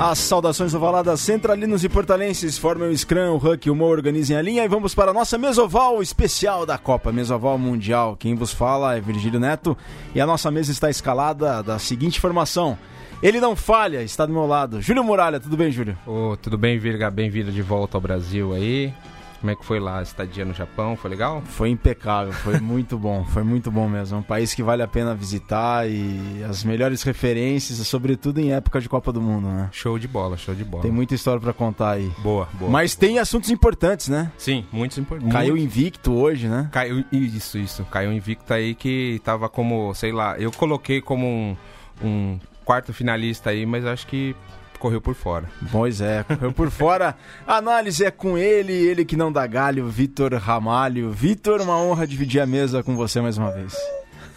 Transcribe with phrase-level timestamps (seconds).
[0.00, 4.36] As saudações ovaladas centralinos e portalenses formam o Scrum, o Huck e o Mo organizem
[4.36, 8.16] a linha e vamos para a nossa mesoval especial da Copa, mesoval mundial.
[8.16, 9.76] Quem vos fala é Virgílio Neto
[10.14, 12.78] e a nossa mesa está escalada da seguinte formação.
[13.20, 14.80] Ele não falha, está do meu lado.
[14.80, 15.98] Júlio Muralha, tudo bem, Júlio?
[16.06, 17.10] Ô, tudo bem, Virga?
[17.10, 18.94] Bem-vindo de volta ao Brasil aí.
[19.40, 20.96] Como é que foi lá a estadia no Japão?
[20.96, 21.42] Foi legal?
[21.44, 24.16] Foi impecável, foi muito bom, foi muito bom mesmo.
[24.16, 28.80] É um país que vale a pena visitar e as melhores referências, sobretudo em época
[28.80, 29.68] de Copa do Mundo, né?
[29.72, 30.82] Show de bola, show de bola.
[30.82, 32.10] Tem muita história para contar aí.
[32.18, 32.70] Boa, boa.
[32.70, 34.32] Mas tem assuntos importantes, né?
[34.36, 35.32] Sim, muitos importantes.
[35.32, 36.68] Caiu invicto hoje, né?
[36.72, 37.84] Caiu, isso, isso.
[37.84, 41.56] Caiu invicto aí que tava como, sei lá, eu coloquei como um,
[42.02, 44.34] um quarto finalista aí, mas acho que
[44.78, 45.50] correu por fora.
[45.70, 47.16] Pois é, correu por fora.
[47.46, 51.10] A análise é com ele, ele que não dá galho, Vitor Ramalho.
[51.10, 53.74] Vitor, uma honra dividir a mesa com você mais uma vez.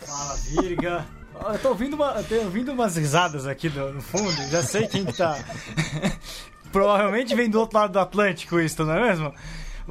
[0.06, 1.06] Fala, Virga.
[1.54, 5.04] Eu tô ouvindo, uma, tô ouvindo umas risadas aqui no, no fundo, já sei quem
[5.04, 5.38] que tá.
[6.72, 9.34] Provavelmente vem do outro lado do Atlântico isso, não é mesmo?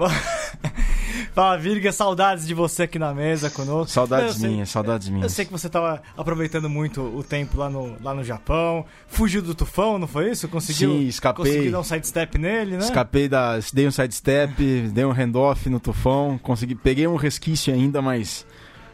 [1.33, 3.93] Fala, Virga, saudades de você aqui na mesa conosco.
[3.93, 5.25] Saudades sei, minhas, saudades minhas.
[5.25, 8.85] Eu sei que você estava aproveitando muito o tempo lá no, lá no Japão.
[9.09, 10.49] Fugiu do tufão, não foi isso?
[10.49, 11.45] Conseguiu, Sim, escapei.
[11.45, 12.85] Conseguiu dar um sidestep nele, né?
[12.85, 13.59] Escapei da.
[13.73, 14.55] Dei um sidestep,
[14.93, 16.39] dei um handoff no tufão.
[16.39, 18.45] Consegui, peguei um resquício ainda, mas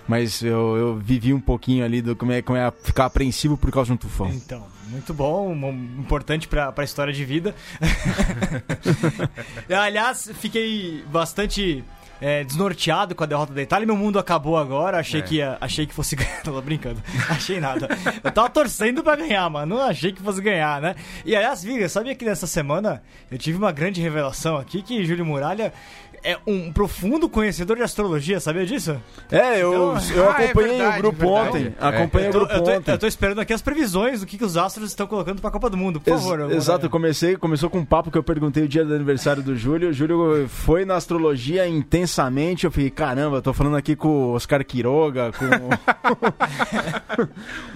[0.09, 3.70] mas eu, eu vivi um pouquinho ali do como é, como é ficar apreensivo por
[3.73, 4.29] causa de um tufão.
[4.29, 5.53] Então, muito bom,
[5.98, 7.55] importante para a história de vida.
[9.69, 11.84] Aliás, fiquei bastante
[12.20, 13.87] é, desnorteado com a derrota da Itália.
[13.87, 14.98] Meu mundo acabou agora.
[14.98, 15.23] Achei, é.
[15.23, 16.42] que, ia, achei que fosse ganhar.
[16.42, 17.03] Tô brincando.
[17.29, 17.89] Achei nada.
[18.23, 19.77] Eu tava torcendo pra ganhar, mano.
[19.77, 20.95] Não achei que fosse ganhar, né?
[21.25, 25.25] E aliás, Viga, sabia que nessa semana eu tive uma grande revelação aqui que Júlio
[25.25, 25.73] Muralha
[26.22, 28.97] é um profundo conhecedor de astrologia, sabia disso?
[29.31, 31.48] É, eu, então, eu ah, é acompanhei é verdade, o grupo verdade.
[31.48, 31.75] ontem.
[31.81, 31.86] É.
[31.86, 32.92] Acompanhei o grupo eu tô, ontem.
[32.92, 35.70] Eu tô esperando aqui as previsões do que, que os astros estão colocando pra Copa
[35.70, 36.52] do Mundo, por Ex favor.
[36.52, 39.57] Exato, eu comecei, começou com um papo que eu perguntei o dia do aniversário do
[39.57, 39.91] Júlio.
[39.91, 42.64] O Júlio foi na astrologia intensamente.
[42.64, 45.46] Eu fiquei, caramba, tô falando aqui com o Oscar Quiroga, com.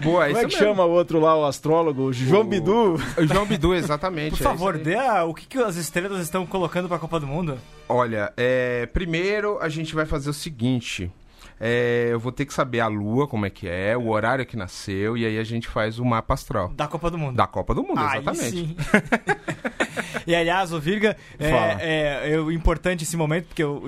[0.02, 0.50] Boa, Como é que mesmo.
[0.50, 2.04] chama o outro lá, o astrólogo?
[2.04, 2.44] O João o...
[2.44, 2.94] Bidu.
[3.16, 4.36] O João Bidu, exatamente.
[4.36, 5.24] Por favor, dê a...
[5.24, 7.58] o que, que as estrelas estão colocando pra Copa do Mundo?
[7.88, 11.10] Olha, é, primeiro a gente vai fazer o seguinte.
[11.58, 14.56] É, eu vou ter que saber a lua, como é que é, o horário que
[14.56, 16.68] nasceu, e aí a gente faz o mapa astral.
[16.70, 17.36] Da Copa do Mundo.
[17.36, 18.50] Da Copa do Mundo, aí exatamente.
[18.50, 18.76] Sim.
[20.26, 23.82] e aliás, o Virga, é, é, é, importante esse momento, porque eu,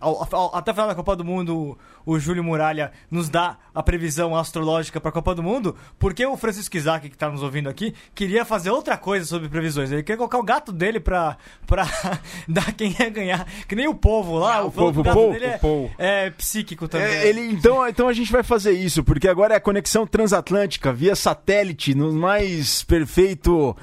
[0.00, 3.82] ao, ao, até o final da Copa do Mundo o Júlio Muralha nos dá a
[3.82, 7.68] previsão astrológica para a Copa do Mundo, porque o Francisco Isaac, que está nos ouvindo
[7.68, 9.90] aqui, queria fazer outra coisa sobre previsões.
[9.90, 11.36] Ele queria colocar o gato dele para
[12.46, 13.44] dar quem ia ganhar.
[13.66, 14.58] Que nem o povo lá.
[14.58, 15.90] Ah, o, o povo, o povo, dele é, povo.
[15.98, 17.08] é, psíquico também.
[17.08, 20.92] É, ele, então, então a gente vai fazer isso, porque agora é a conexão transatlântica
[20.92, 23.76] via satélite, no mais perfeito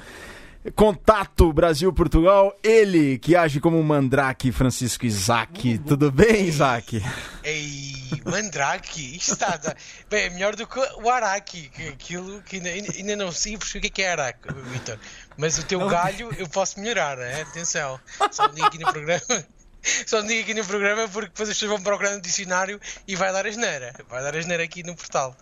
[0.72, 5.78] Contato Brasil-Portugal, ele que age como um mandrake, Francisco Isaac.
[5.80, 7.02] Tudo bem, Isaac?
[7.42, 7.94] Ei,
[8.24, 9.16] mandrake?
[9.16, 9.60] Isto está.
[10.08, 14.02] Bem, é melhor do que o araque, aquilo que ainda, ainda não sei o que
[14.02, 14.98] é araque, Vitor.
[15.36, 17.42] Mas o teu galho eu posso melhorar, é?
[17.42, 18.00] atenção.
[18.30, 19.20] Só um dia aqui no programa.
[20.06, 23.14] Só um dia aqui no programa porque depois as pessoas vão procurar no dicionário e
[23.14, 23.92] vai dar a geneira.
[24.08, 25.36] Vai dar a geneira aqui no portal.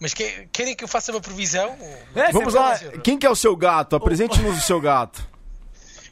[0.00, 1.76] Mas que, querem que eu faça uma previsão?
[2.14, 2.78] É, Vamos lá.
[3.04, 3.94] Quem que é o seu gato?
[3.94, 5.28] Apresente-nos o seu gato.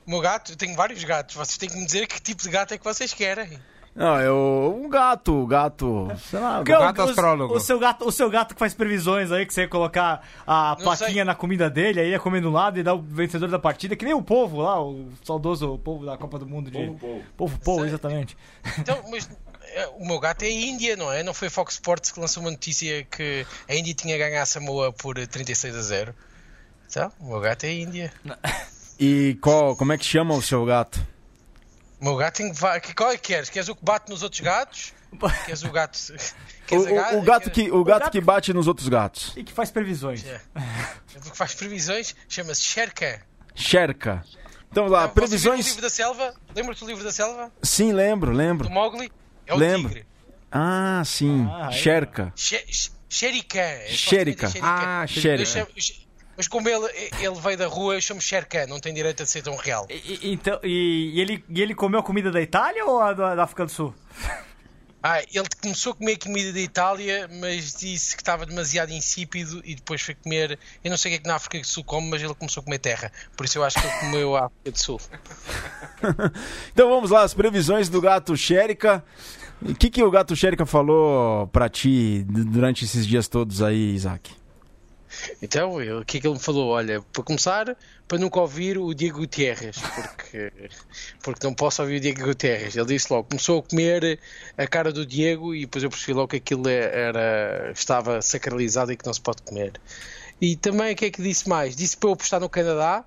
[0.07, 0.53] O meu gato?
[0.53, 1.35] Eu tenho vários gatos.
[1.35, 3.59] Vocês têm que me dizer que tipo de gato é que vocês querem.
[3.99, 4.81] Não, eu.
[4.81, 6.07] Um gato, gato.
[6.31, 7.55] Sei lá, o gato astrólogo.
[7.55, 10.77] O seu gato, o seu gato que faz previsões aí, que você ia colocar a
[10.79, 11.25] Não plaquinha sei.
[11.25, 14.05] na comida dele, aí ia comer do lado e dar o vencedor da partida, que
[14.05, 16.79] nem o povo lá, o saudoso povo da Copa do Mundo de.
[16.79, 17.23] Povo, povo.
[17.37, 18.37] Povo, povo exatamente.
[18.79, 19.48] Então, mas é,
[19.99, 21.23] o meu gato é a Índia, não é?
[21.23, 24.93] Não foi Fox Sports que lançou uma notícia que a Índia tinha ganho a Samoa
[24.93, 26.15] por 36 a 0?
[26.89, 28.13] Então, o meu gato é a Índia.
[29.01, 31.01] E qual, como é que chama o seu gato?
[32.01, 32.95] O meu gato tem que.
[32.95, 33.49] Qual é que queres?
[33.49, 34.93] Queres o que bate nos outros gatos?
[35.47, 35.99] Queres o gato.
[36.67, 39.33] Queres o, o, o, gato que, o, o gato, que bate nos outros gatos.
[39.37, 40.25] E que faz previsões.
[40.25, 40.41] É.
[41.17, 43.21] O que faz previsões chama-se Sherka.
[43.53, 44.25] Sherka.
[44.71, 45.45] Então lá, previsões.
[45.45, 46.35] Lembra-te do livro da selva?
[46.55, 47.53] Lembra-te do livro da selva?
[47.61, 48.69] Sim, lembro, lembro.
[48.69, 49.11] Do Mowgli?
[49.49, 49.89] É o Lembro.
[49.89, 50.07] tigre.
[50.53, 51.49] Ah, sim.
[51.51, 52.33] Ah, Sherka.
[53.09, 53.81] Xerica.
[53.89, 54.53] Xerica.
[54.63, 55.67] Ah, Xerica.
[56.37, 56.87] Mas como ele,
[57.21, 59.89] ele veio da rua, eu chamo Sherkan, não tem direito a ser tão real.
[59.91, 63.35] E, então, e, e, ele, e ele comeu a comida da Itália ou a da,
[63.35, 63.93] da África do Sul?
[65.03, 69.75] Ah, ele começou a comer comida da Itália, mas disse que estava demasiado insípido e
[69.75, 70.59] depois foi comer.
[70.85, 72.61] Eu não sei o que é que na África do Sul come, mas ele começou
[72.61, 73.11] a comer terra.
[73.37, 75.01] Por isso eu acho que ele comeu a África do Sul.
[76.73, 79.05] então vamos lá, as previsões do gato Xérica.
[79.61, 84.31] O que, que o gato Xérica falou para ti durante esses dias todos aí, Isaac?
[85.43, 86.69] Então, o que é que ele me falou?
[86.69, 87.77] Olha, para começar,
[88.07, 90.53] para nunca ouvir o Diego Gutierrez, porque,
[91.23, 92.77] porque não posso ouvir o Diego Gutierrez.
[92.77, 94.21] Ele disse logo, começou a comer
[94.57, 98.97] a cara do Diego e depois eu percebi logo que aquilo era, estava sacralizado e
[98.97, 99.73] que não se pode comer.
[100.41, 101.75] E também o que é que disse mais?
[101.75, 103.05] Disse para eu apostar no Canadá,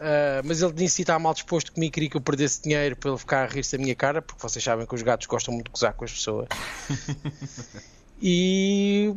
[0.00, 3.10] uh, mas ele disse que estava mal disposto comigo, queria que eu perdesse dinheiro para
[3.10, 5.66] ele ficar a rir-se da minha cara, porque vocês sabem que os gatos gostam muito
[5.66, 6.48] de gozar com as pessoas.
[8.20, 9.14] e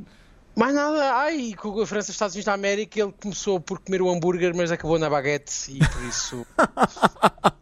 [0.56, 4.10] mais nada, ai, com a França Estados Unidos da América ele começou por comer o
[4.10, 6.45] hambúrguer, mas acabou na baguete e por isso.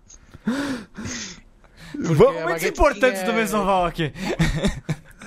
[1.95, 3.31] Momentos importantes tinha...
[3.31, 4.13] do Mesoval aqui.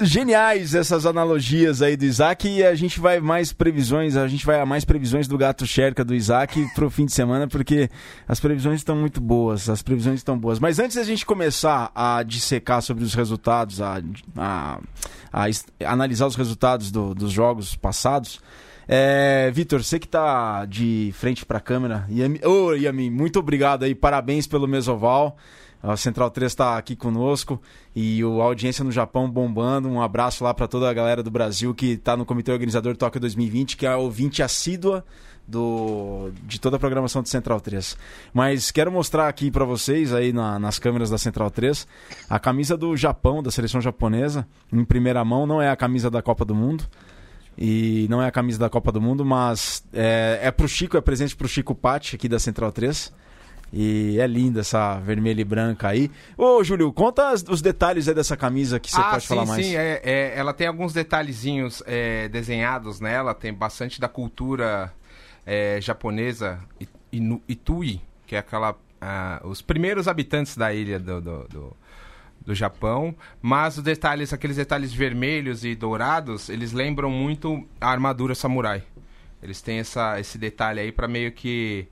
[0.04, 4.60] Geniais essas analogias aí do Isaac e a gente vai mais previsões, a gente vai
[4.60, 7.88] a mais previsões do gato Sherka do Isaac pro fim de semana, porque
[8.26, 10.58] as previsões estão muito boas, as previsões estão boas.
[10.58, 14.00] Mas antes da gente começar a dissecar sobre os resultados, a,
[14.37, 14.78] a,
[15.32, 15.46] a,
[15.84, 18.40] analisar os resultados do, dos jogos passados,
[18.88, 23.84] é, Vitor, você que tá de frente para a câmera, Yami, oh, Yami, muito obrigado
[23.84, 25.37] aí, parabéns pelo Mesoval.
[25.82, 27.61] A Central 3 está aqui conosco
[27.94, 29.88] e o audiência no Japão bombando.
[29.88, 33.20] Um abraço lá para toda a galera do Brasil que está no Comitê Organizador Tóquio
[33.20, 35.05] 2020, que é ouvinte assídua
[35.46, 37.96] do, de toda a programação do Central 3.
[38.32, 41.87] Mas quero mostrar aqui para vocês, aí na, nas câmeras da Central 3,
[42.31, 45.46] a camisa do Japão, da seleção japonesa, em primeira mão.
[45.46, 46.84] Não é a camisa da Copa do Mundo.
[47.58, 51.00] E não é a camisa da Copa do Mundo, mas é, é pro Chico, é
[51.00, 53.12] presente pro Chico Patti aqui da Central 3.
[53.72, 56.10] E é linda essa vermelha e branca aí.
[56.36, 59.64] Ô, Júlio, conta os detalhes aí dessa camisa que você ah, pode sim, falar mais.
[59.64, 64.92] Sim, é, é, ela tem alguns detalhezinhos é, desenhados nela, tem bastante da cultura
[65.46, 66.60] é, japonesa,
[67.48, 68.72] Itui, que é aquela.
[68.72, 71.76] Uh, os primeiros habitantes da ilha do, do, do,
[72.46, 78.32] do Japão, mas os detalhes, aqueles detalhes vermelhos e dourados, eles lembram muito a armadura
[78.32, 78.84] samurai.
[79.42, 81.88] Eles têm essa, esse detalhe aí para meio que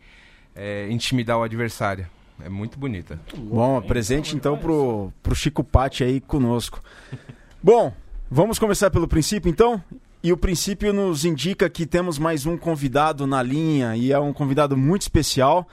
[0.55, 2.07] é, intimidar o adversário.
[2.43, 3.21] É muito bonita.
[3.37, 6.81] Bom, presente então pro, pro Chico Patti aí conosco.
[7.63, 7.93] Bom,
[8.31, 9.83] vamos começar pelo princípio então?
[10.23, 14.33] E o princípio nos indica que temos mais um convidado na linha e é um
[14.33, 15.67] convidado muito especial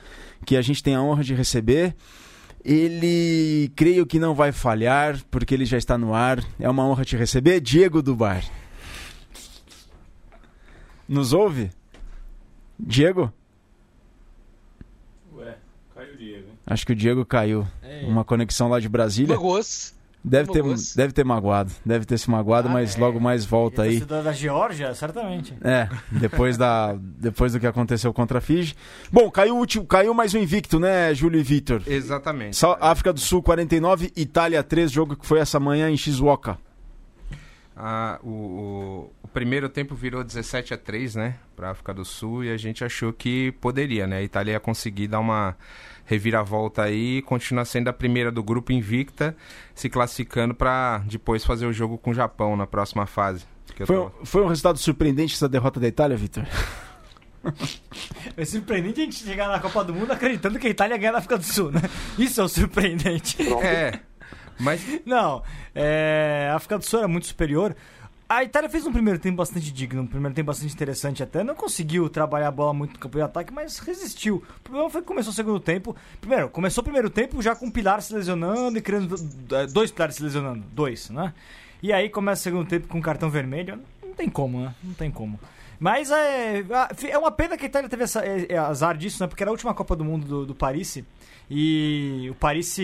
[0.46, 1.96] que a gente tem a honra de receber.
[2.64, 6.44] Ele creio que não vai falhar porque ele já está no ar.
[6.60, 8.44] É uma honra te receber, Diego Dubar.
[11.08, 11.72] Nos ouve?
[12.80, 13.32] Diego?
[16.66, 17.68] Acho que o Diego caiu.
[17.82, 18.06] É.
[18.06, 19.36] Uma conexão lá de Brasília.
[20.24, 20.64] Deve ter,
[20.96, 23.00] deve ter magoado, deve ter se magoado, ah, mas é.
[23.00, 24.02] logo mais volta aí.
[24.02, 25.54] da Geórgia, certamente.
[25.62, 28.76] É, depois, da, depois do que aconteceu contra a Fiji.
[29.10, 31.82] Bom, caiu, último, caiu mais um invicto, né, Júlio e Vitor?
[31.88, 32.58] Exatamente.
[32.58, 36.58] Só, África do Sul 49, Itália 3, jogo que foi essa manhã em Shizuoka.
[37.74, 42.44] Ah, o, o, o, primeiro tempo virou 17 a 3, né, para África do Sul
[42.44, 45.56] e a gente achou que poderia, né, a Itália ia conseguir dar uma
[46.08, 49.36] reviravolta aí, continua sendo a primeira do grupo invicta,
[49.76, 53.46] se classificando para depois fazer o jogo com o Japão na próxima fase.
[53.76, 54.12] Foi, tô...
[54.24, 56.46] foi um resultado surpreendente essa derrota da Itália, Vitor?
[58.36, 61.18] É surpreendente a gente chegar na Copa do Mundo acreditando que a Itália ganha na
[61.20, 61.82] África do Sul, né?
[62.18, 63.38] Isso é o surpreendente.
[63.62, 64.00] É.
[64.60, 64.82] Mas.
[65.06, 67.76] Não, é, a África do Sul era muito superior.
[68.30, 71.46] A Itália fez um primeiro tempo bastante digno, um primeiro tempo bastante interessante até.
[71.46, 74.44] Não conseguiu trabalhar a bola muito no campo de ataque, mas resistiu.
[74.58, 75.96] O problema foi que começou o segundo tempo.
[76.20, 79.16] Primeiro, começou o primeiro tempo já com um pilar se lesionando e criando
[79.54, 80.62] é, dois pilares se lesionando.
[80.74, 81.34] Dois, né?
[81.82, 83.80] E aí começa o segundo tempo com cartão vermelho.
[84.04, 84.76] Não tem como, né?
[84.84, 85.40] Não tem como.
[85.80, 86.66] Mas é,
[87.08, 89.28] é uma pena que a Itália teve essa, é, é azar disso, né?
[89.28, 91.02] Porque era a última Copa do Mundo do, do Paris.
[91.50, 92.78] E o Paris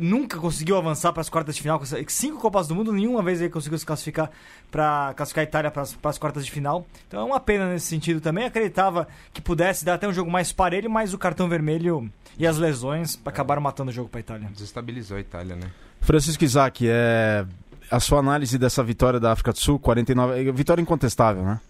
[0.00, 1.80] nunca conseguiu avançar para as quartas de final.
[2.08, 4.30] Cinco Copas do Mundo, nenhuma vez ele conseguiu se classificar
[4.70, 6.86] para classificar a Itália para as quartas de final.
[7.06, 8.44] Então é uma pena nesse sentido também.
[8.44, 12.58] Acreditava que pudesse dar até um jogo mais parelho, mas o cartão vermelho e as
[12.58, 14.48] lesões acabaram matando o jogo para a Itália.
[14.52, 15.70] Desestabilizou a Itália, né?
[16.00, 17.44] Francisco Isaac, é...
[17.90, 21.60] a sua análise dessa vitória da África do Sul, 49, vitória incontestável, né?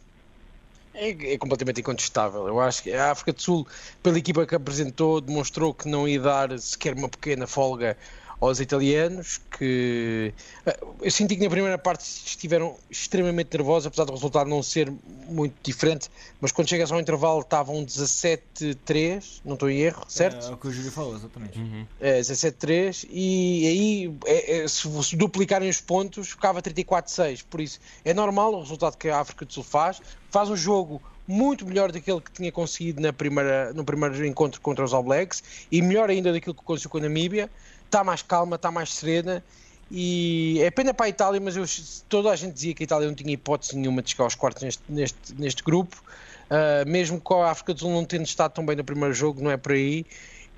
[0.98, 2.46] É, é, completamente incontestável.
[2.48, 3.66] Eu acho que a África do Sul,
[4.02, 7.96] pela equipa que apresentou, demonstrou que não ia dar sequer uma pequena folga
[8.40, 10.32] aos italianos, que
[10.64, 14.92] eh, eu senti que na primeira parte estiveram extremamente nervosos, apesar do resultado não ser
[15.28, 16.08] muito diferente,
[16.40, 20.46] mas quando chegas ao intervalo estavam 17-3, não estou em erro, certo?
[20.46, 21.58] É, é o que o Júlio falou, exatamente.
[21.58, 21.86] Uhum.
[22.00, 27.80] É, 17-3, e aí é, é, se, se duplicarem os pontos ficava 34-6, por isso
[28.04, 31.92] é normal o resultado que a África do Sul faz, faz um jogo muito melhor
[31.92, 36.08] daquele que tinha conseguido na primeira, no primeiro encontro contra os All Blacks e melhor
[36.08, 37.50] ainda daquilo que conseguiu com a Namíbia
[37.88, 39.42] está mais calma, está mais serena.
[39.90, 41.64] E é pena para a Itália, mas eu,
[42.08, 44.62] toda a gente dizia que a Itália não tinha hipótese nenhuma de chegar aos quartos
[44.62, 46.02] neste, neste, neste grupo.
[46.50, 49.42] Uh, mesmo com a África do Sul não tendo estado tão bem no primeiro jogo,
[49.42, 50.04] não é por aí.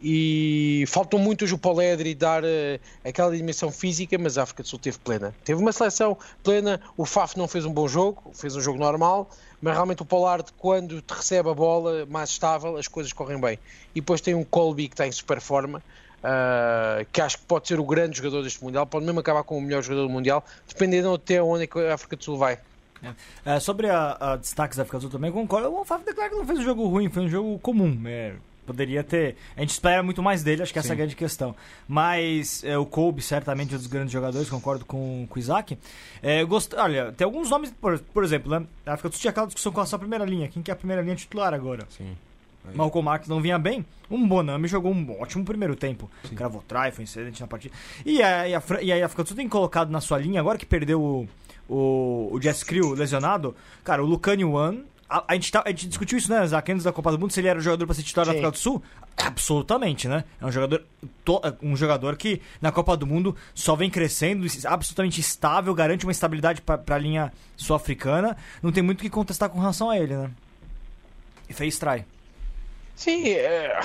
[0.03, 2.47] E faltam muito hoje o Poledri dar uh,
[3.05, 5.35] aquela dimensão física, mas a África do Sul teve plena.
[5.45, 9.29] Teve uma seleção plena, o Faf não fez um bom jogo, fez um jogo normal,
[9.61, 13.59] mas realmente o Pollard, quando te recebe a bola mais estável, as coisas correm bem.
[13.95, 15.83] E depois tem um Colby que está em super forma,
[16.23, 19.59] uh, que acho que pode ser o grande jogador deste Mundial, pode mesmo acabar com
[19.59, 22.59] o melhor jogador do Mundial, dependendo até onde é a África do Sul vai.
[23.03, 23.57] É.
[23.57, 25.73] É, sobre a, a, destaques da África do Sul também, concordo.
[25.73, 28.03] O Fábio Declarque não fez um jogo ruim, foi um jogo comum.
[28.05, 28.35] É,
[28.67, 29.37] poderia ter.
[29.57, 31.57] A gente espera muito mais dele, acho que essa é a grande questão.
[31.89, 35.79] Mas é, o Kobe, certamente, é um dos grandes jogadores, concordo com, com o Isaac.
[36.23, 36.75] É, gost...
[36.75, 38.67] Olha, tem alguns nomes, por, por exemplo, né?
[38.85, 40.49] A África do Sul tinha aquela discussão com a sua primeira linha.
[40.49, 41.87] Quem que é a primeira linha titular agora?
[41.91, 42.15] Sim.
[42.69, 42.77] Aí.
[42.77, 43.85] Malcolm Marx não vinha bem.
[44.11, 46.11] Um Bonami jogou um ótimo primeiro tempo.
[46.29, 46.35] Sim.
[46.35, 47.75] Cravou try, foi excelente na partida.
[48.05, 50.59] E a, e a, e a África do Sul tem colocado na sua linha, agora
[50.59, 51.29] que perdeu o,
[51.69, 54.85] o, o Jess Crew lesionado, cara, o Lucani One.
[55.09, 57.33] A, a, gente tá, a gente discutiu isso, né, Zac, antes da Copa do Mundo,
[57.33, 58.83] se ele era o jogador para ser titular da África do Sul.
[59.17, 60.25] Absolutamente, né?
[60.41, 60.85] É um jogador,
[61.25, 66.13] to, um jogador que na Copa do Mundo só vem crescendo, absolutamente estável, garante uma
[66.13, 68.37] estabilidade para a linha sul-africana.
[68.63, 70.31] Não tem muito o que contestar com relação a ele, né?
[71.49, 72.05] E fez try.
[73.01, 73.81] Sim, é,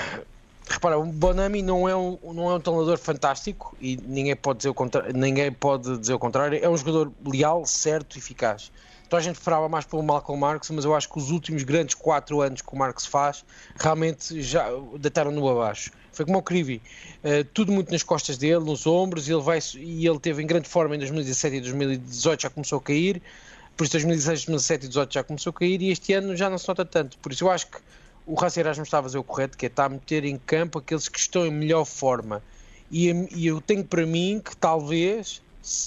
[0.68, 4.68] repara, o Bonami não é um, não é um treinador fantástico e ninguém pode, dizer
[4.68, 6.62] o contrário, ninguém pode dizer o contrário.
[6.62, 8.70] É um jogador leal, certo e eficaz.
[9.06, 11.94] Então a gente esperava mais pelo Malcolm Marx, mas eu acho que os últimos grandes
[11.94, 13.42] 4 anos que o Marx faz
[13.78, 14.68] realmente já
[14.98, 15.92] deitaram-no abaixo.
[16.12, 16.82] Foi como o Crivi,
[17.24, 20.46] uh, tudo muito nas costas dele, nos ombros, e ele, vai, e ele teve em
[20.46, 23.22] grande forma em 2017 e 2018, já começou a cair,
[23.78, 26.58] por isso 2016, 2017 e 2018 já começou a cair, e este ano já não
[26.58, 27.16] se nota tanto.
[27.16, 27.78] Por isso eu acho que
[28.26, 30.78] o Raci Erasmus está a fazer o correto, que é estar a meter em campo
[30.78, 32.42] aqueles que estão em melhor forma.
[32.90, 35.40] E, e eu tenho para mim que talvez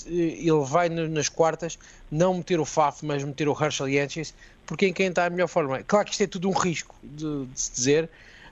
[0.07, 1.77] ele vai nas quartas
[2.11, 4.33] não meter o Faf, mas meter o Herschel Yanches,
[4.65, 5.83] porque em quem está em melhor forma.
[5.83, 8.09] Claro que isto é tudo um risco de, de, se dizer,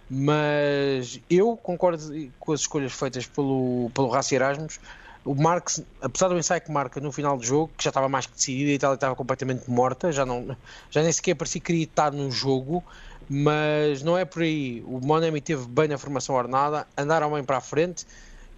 [0.09, 2.03] mas eu concordo
[2.39, 4.79] com as escolhas feitas pelo, pelo Raci Erasmus.
[5.25, 8.25] O Marx, apesar do ensaio que marca no final do jogo, que já estava mais
[8.25, 10.55] que decidido e a estava completamente morta, já, não,
[10.89, 12.81] já nem sequer parecia que queria estar no jogo,
[13.29, 14.83] mas não é por aí.
[14.85, 18.05] O Monemi teve bem na formação ordenada, andaram bem para a frente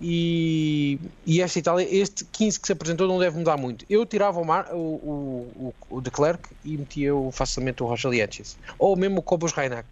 [0.01, 3.85] e, e esta Itália, este 15 que se apresentou não deve mudar muito.
[3.89, 8.57] Eu tirava o, Mar, o, o, o, de Klerk e metia facilmente o Roger Lietches,
[8.77, 9.87] ou mesmo o Cobos Reinach.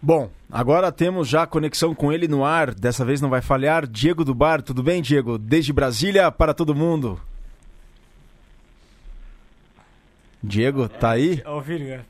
[0.00, 3.86] Bom, agora temos já conexão com ele no ar, dessa vez não vai falhar.
[3.86, 5.36] Diego do Bar, tudo bem, Diego?
[5.36, 7.20] Desde Brasília para todo mundo.
[10.42, 11.42] Diego, tá aí?
[11.44, 12.06] Ô, Virga,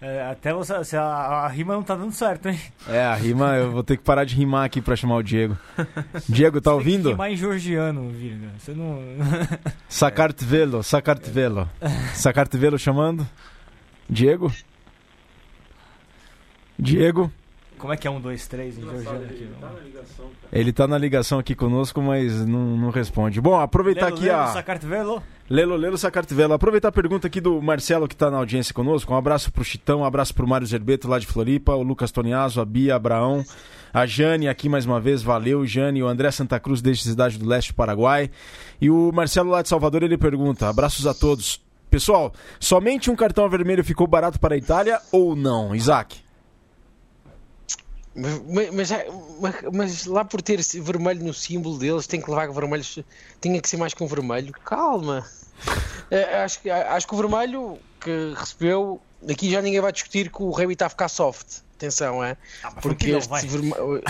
[0.00, 2.60] é, até você, você a, a, rima não tá dando certo, hein?
[2.88, 5.58] É, a rima, eu vou ter que parar de rimar aqui pra chamar o Diego.
[6.28, 7.02] Diego, tá você ouvindo?
[7.04, 8.48] Tem rimar em georgiano, Virga.
[8.58, 9.00] Você não.
[9.88, 11.68] Sacartvelo, Sacartvelo.
[12.14, 13.26] Sacartvelo chamando?
[14.08, 14.52] Diego?
[16.78, 17.32] Diego?
[17.78, 19.48] Como é que é um, dois, três em georgiano aqui?
[19.60, 19.70] Tá
[20.52, 23.40] ele tá na ligação aqui conosco, mas não, não responde.
[23.40, 24.46] Bom, aproveitar lelo, aqui lelo, a.
[24.48, 25.22] Sacartvelo?
[25.48, 26.52] Lelo, Lelo Sacartvelo.
[26.52, 29.12] Aproveitar a pergunta aqui do Marcelo, que está na audiência conosco.
[29.12, 32.60] Um abraço pro Chitão, um abraço pro Mário Zerbeto lá de Floripa, o Lucas Toniaso,
[32.60, 33.44] a Bia, Abraão,
[33.92, 37.46] a Jane aqui mais uma vez, valeu, Jane, o André Santa Cruz desde Cidade do
[37.46, 38.30] Leste, Paraguai.
[38.80, 41.60] E o Marcelo lá de Salvador, ele pergunta: abraços a todos.
[41.90, 46.27] Pessoal, somente um cartão vermelho ficou barato para a Itália ou não, Isaac?
[48.18, 48.90] Mas, mas,
[49.72, 52.84] mas, lá por ter vermelho no símbolo deles, tem que levar vermelho,
[53.40, 54.52] tinha que ser mais que um vermelho.
[54.64, 55.24] Calma.
[56.10, 60.50] É, acho, acho que o vermelho que recebeu, aqui já ninguém vai discutir que o
[60.50, 61.60] Remy está a ficar soft.
[61.76, 62.36] Atenção, é?
[62.62, 64.02] Ah, Porque este vermelho.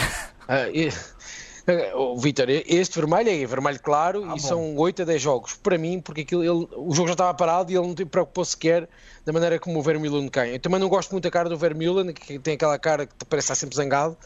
[1.95, 4.39] O Vitor, este vermelho é vermelho claro ah, e bom.
[4.39, 5.55] são 8 a 10 jogos.
[5.55, 8.45] Para mim, porque aquilo, ele, o jogo já estava parado e ele não te preocupou
[8.45, 8.89] sequer
[9.29, 10.55] da maneira como o Vermeulen cai.
[10.55, 13.45] Eu também não gosto muito da cara do Vermeulen, que tem aquela cara que parece
[13.45, 14.17] estar sempre zangado.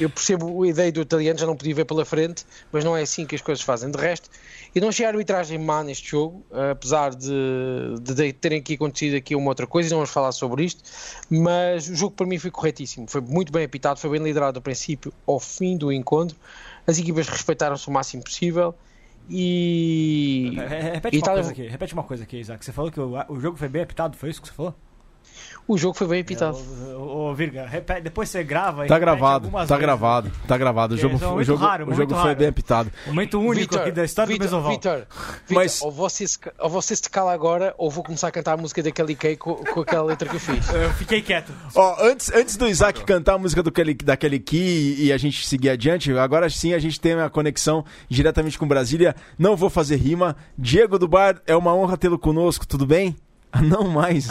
[0.00, 3.02] Eu percebo a ideia do italiano, já não podia ver pela frente, mas não é
[3.02, 3.88] assim que as coisas fazem.
[3.88, 4.28] De resto,
[4.74, 7.30] eu não achei a arbitragem má neste jogo, apesar de,
[8.00, 10.82] de terem aqui acontecido aqui uma outra coisa, e não vamos falar sobre isto,
[11.30, 13.06] mas o jogo para mim foi corretíssimo.
[13.06, 16.36] Foi muito bem apitado, foi bem liderado do princípio ao fim do encontro.
[16.84, 18.74] As equipas respeitaram-se o máximo possível
[19.28, 20.52] e.
[20.94, 22.64] Repete, uma, coisa aqui, repete uma coisa aqui, Isaac.
[22.64, 24.74] Você falou que o, o jogo foi bem apitado, foi isso que você falou?
[25.68, 26.56] O jogo foi bem apitado.
[26.56, 30.94] É, ô, Virga, repete, depois você grava Tá gravado, tá vezes, gravado, tá gravado.
[30.94, 32.90] O jogo, é o jogo, raro, o jogo foi bem apitado.
[33.06, 34.70] Momento único Victor, aqui da história Victor, do Mesoval.
[34.72, 35.06] Vitor,
[35.50, 35.82] Mas...
[35.82, 38.80] ou, você se, ou você se cala agora, ou vou começar a cantar a música
[38.80, 40.68] daquele Kelly com, com aquela letra que eu fiz.
[40.72, 41.52] Eu fiquei quieto.
[41.74, 45.18] Ó, antes, antes do Isaac cantar a música do Kelly, da Kelly Key e a
[45.18, 49.16] gente seguir adiante, agora sim a gente tem a conexão diretamente com Brasília.
[49.36, 50.36] Não vou fazer rima.
[50.56, 53.16] Diego do Bar, é uma honra tê-lo conosco, tudo bem?
[53.62, 54.28] Não mais.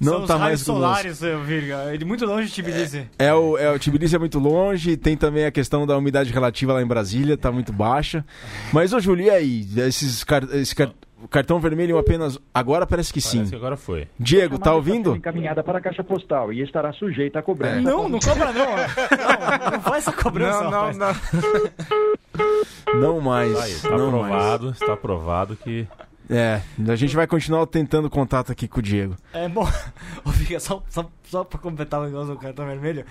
[0.00, 1.94] não São tá os mais solares, eh, Virga.
[1.94, 3.08] Ele muito longe de Tbilisi.
[3.18, 6.72] É o, é, o Tbilisi é muito longe, tem também a questão da umidade relativa
[6.74, 8.24] lá em Brasília, tá muito baixa.
[8.72, 9.66] Mas, ô Júlio, e aí?
[9.76, 10.92] Esses car- esse car-
[11.30, 12.38] cartão vermelho apenas.
[12.52, 13.38] Agora parece que sim.
[13.38, 14.06] Parece que agora foi.
[14.18, 15.16] Diego, tá ouvindo?
[15.16, 17.80] encaminhada para a caixa postal e estará sujeita a cobrança.
[17.80, 18.76] Não, não cobra não.
[18.76, 20.64] Não, não faz essa cobrança.
[20.64, 20.98] Não, não, rapaz.
[20.98, 23.00] não.
[23.00, 23.52] Não mais.
[23.54, 24.24] Tá aí, está não mais.
[24.32, 25.86] aprovado, está aprovado que
[26.30, 29.16] É, a gente vai continuar tentando contato aqui com o Diego.
[29.32, 29.66] É bom.
[30.60, 33.04] Só, só, só pra completar o negócio do cartão vermelho.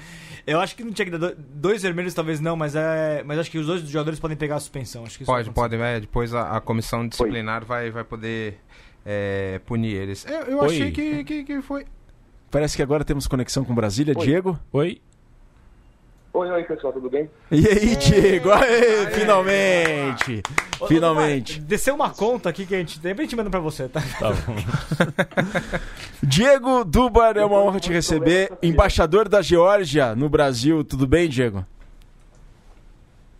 [0.45, 3.21] Eu acho que não tinha que dar do- dois vermelhos, talvez não, mas é.
[3.24, 5.03] Mas acho que os dois jogadores podem pegar a suspensão.
[5.03, 8.59] Acho que isso Pode, vai pode, é, depois a, a comissão disciplinar vai, vai poder
[9.05, 10.25] é, punir eles.
[10.25, 10.65] Eu, eu Oi.
[10.65, 11.86] achei que, que, que foi.
[12.50, 14.15] Parece que agora temos conexão com Brasília.
[14.15, 14.59] Diego?
[14.71, 15.00] Oi,
[16.38, 17.27] Oi, oi, pessoal, tudo bem?
[17.50, 18.51] E aí, Diego?
[18.51, 20.44] Aê, finalmente!
[20.79, 21.60] Ô, ô, Finalmente!
[21.60, 23.00] Desceu uma conta aqui que a gente.
[23.00, 24.00] De repente manda pra você, tá?
[24.20, 24.56] tá bom.
[26.22, 28.56] Diego Dubar, é uma honra te receber.
[28.62, 30.84] Embaixador da Geórgia no Brasil.
[30.84, 31.65] Tudo bem, Diego?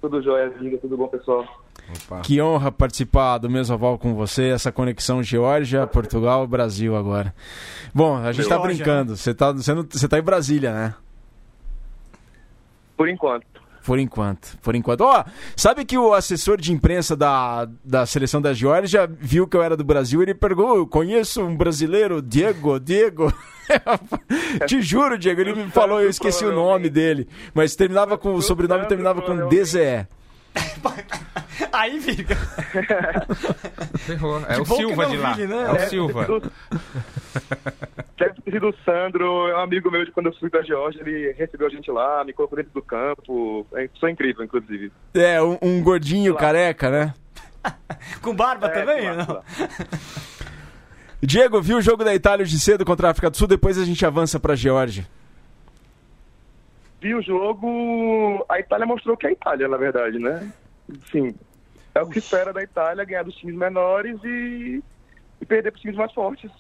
[0.02, 1.46] Tudo jóia, Viga, tudo bom, pessoal?
[2.04, 2.22] Opa.
[2.22, 7.32] Que honra participar do Mesoval com você, essa conexão Geórgia, Portugal, Brasil agora.
[7.94, 9.16] Bom, a gente tá Geórgia, brincando.
[9.16, 10.96] Você tá, você, não, você tá em Brasília, né?
[12.98, 13.46] Por enquanto.
[13.86, 15.02] Por enquanto, por enquanto.
[15.02, 15.24] Ó,
[15.56, 19.78] sabe que o assessor de imprensa da, da seleção da Geórgia viu que eu era
[19.78, 23.32] do Brasil e ele perguntou: "Eu conheço um brasileiro, Diego, Diego.
[24.68, 27.30] Te juro, Diego, ele me falou, eu esqueci o nome dele.
[27.54, 28.34] Mas terminava com.
[28.34, 30.06] O sobrenome terminava com DZE.
[31.72, 32.36] Aí, Virga.
[34.00, 34.42] Ferrou.
[34.48, 35.36] É Que o bom que Silva de lá.
[35.38, 35.66] né?
[35.68, 36.28] É o Silva.
[38.18, 41.02] Deve ter sido o Sandro, é um amigo meu de quando eu fui da Geórgia,
[41.02, 43.66] ele recebeu a gente lá, me colocou dentro do campo.
[43.74, 44.92] É pessoa incrível, inclusive.
[45.14, 47.14] É, um, um gordinho careca, né?
[48.22, 49.02] Com barba É, também?
[49.04, 49.44] claro, não?
[51.22, 53.48] Diego, viu o jogo da Itália de cedo contra a África do Sul?
[53.48, 55.06] Depois a gente avança pra Geórgia.
[57.02, 60.52] Vi o jogo, a Itália mostrou que é a Itália, na verdade, né?
[61.12, 61.36] Sim.
[61.94, 64.82] É o que espera da Itália, ganhar dos times menores e,
[65.42, 66.52] e perder para os times mais fortes,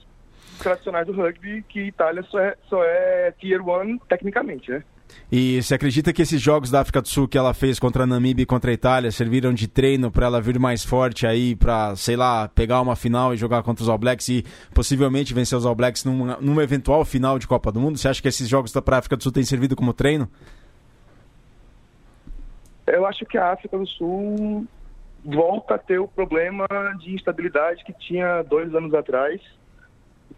[0.60, 4.84] tradicionais do rugby, que Itália só é, só é tier 1 tecnicamente, né?
[5.32, 8.08] E você acredita que esses jogos da África do Sul que ela fez contra a
[8.08, 11.96] Namíbia e contra a Itália serviram de treino pra ela vir mais forte aí, pra,
[11.96, 15.66] sei lá, pegar uma final e jogar contra os All Blacks e possivelmente vencer os
[15.66, 17.98] All Blacks numa, numa eventual final de Copa do Mundo?
[17.98, 20.30] Você acha que esses jogos da pra África do Sul têm servido como treino?
[22.86, 24.66] Eu acho que a África do Sul
[25.26, 26.66] volta a ter o problema
[27.00, 29.42] de instabilidade que tinha dois anos atrás,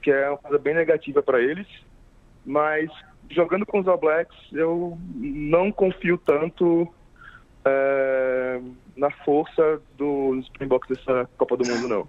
[0.02, 1.68] que é uma coisa bem negativa para eles.
[2.46, 2.90] Mas
[3.30, 6.88] jogando com os All Blacks, eu não confio tanto
[7.66, 8.60] é,
[8.96, 12.08] na força dos Springboks dessa Copa do Mundo, não.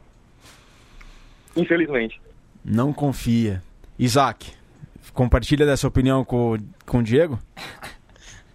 [1.57, 2.20] Infelizmente.
[2.64, 3.62] Não confia.
[3.98, 4.53] Isaac,
[5.12, 7.38] compartilha dessa opinião com, o- com o Diego?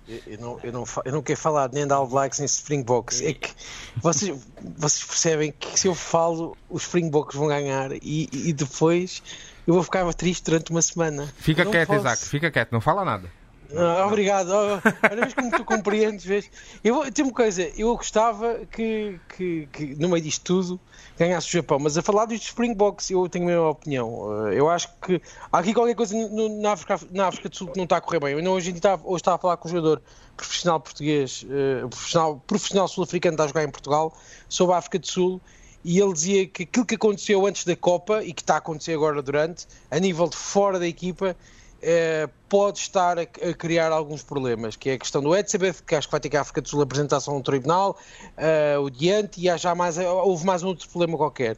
[0.08, 3.22] Eu, não, eu, não, eu não quero falar nem da All Blacks nem de Springboks.
[3.22, 3.52] É que
[3.98, 4.38] vocês,
[4.78, 9.24] vocês percebem que se eu falo, os Springboks vão ganhar e, e depois
[9.66, 11.34] eu vou ficar triste durante uma semana.
[11.38, 12.00] Fica quieto, posso.
[12.02, 12.26] Isaac.
[12.26, 12.72] Fica quieto.
[12.72, 13.30] Não fala nada.
[13.76, 14.50] Ah, obrigado.
[14.50, 16.26] Oh, Olha, vês como tu compreendes.
[16.26, 16.50] Vês?
[16.84, 20.80] Eu tem uma coisa, eu gostava que, que, que no meio disto tudo
[21.18, 24.48] ganhasse o Japão, mas a falar dos Springboks eu tenho a mesma opinião.
[24.50, 27.68] Eh, Eu acho que há aqui qualquer coisa no- na, África, na África do Sul
[27.70, 28.32] que não está a correr bem.
[28.34, 30.02] Eu ainda hoje, estava, hoje a falar com um jogador
[30.36, 34.14] profissional português, eh, profissional, profissional sul-africano está a jogar em Portugal,
[34.50, 35.42] sobre a África do Sul.
[35.84, 38.94] E ele dizia que aquilo que aconteceu antes da Copa e que está a acontecer
[38.94, 41.36] agora durante, a nível de fora da equipa,
[41.82, 45.96] eh, pode estar a, a criar alguns problemas, que é a questão do Etzebeth, que
[45.96, 47.98] acho que vai ter que a África do Sul apresentação no tribunal,
[48.38, 51.58] eh, o Diante, e há já mais, houve mais um outro problema qualquer.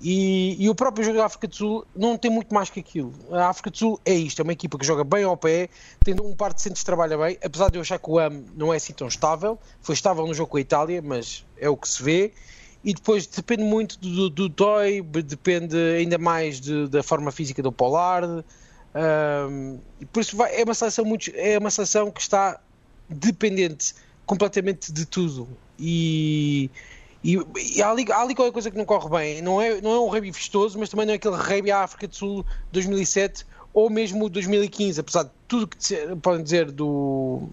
[0.00, 3.14] E, e o próprio jogo da África do Sul não tem muito mais que aquilo.
[3.32, 5.68] A África do Sul é isto, é uma equipa que joga bem ao pé,
[6.04, 8.44] tendo um par de centros que trabalha bem, apesar de eu achar que o AM
[8.54, 11.76] não é assim tão estável, foi estável no jogo com a Itália, mas é o
[11.76, 12.32] que se vê.
[12.82, 17.72] E depois depende muito do, do Toy, depende ainda mais de- da forma física do
[17.72, 18.44] Pollard.
[18.94, 19.78] Um,
[20.12, 22.60] por isso vai- é uma seleção muito, é uma seleção que está
[23.08, 25.48] dependente completamente de tudo.
[25.78, 26.70] E,
[27.22, 27.38] e,
[27.76, 29.42] e há, ali, há ali qualquer coisa que não corre bem.
[29.42, 32.06] Não é, não é um rugby vistoso mas também não é aquele rugby à África
[32.06, 35.76] do Sul 2007 ou mesmo 2015 apesar de tudo que
[36.22, 37.48] podem dizer do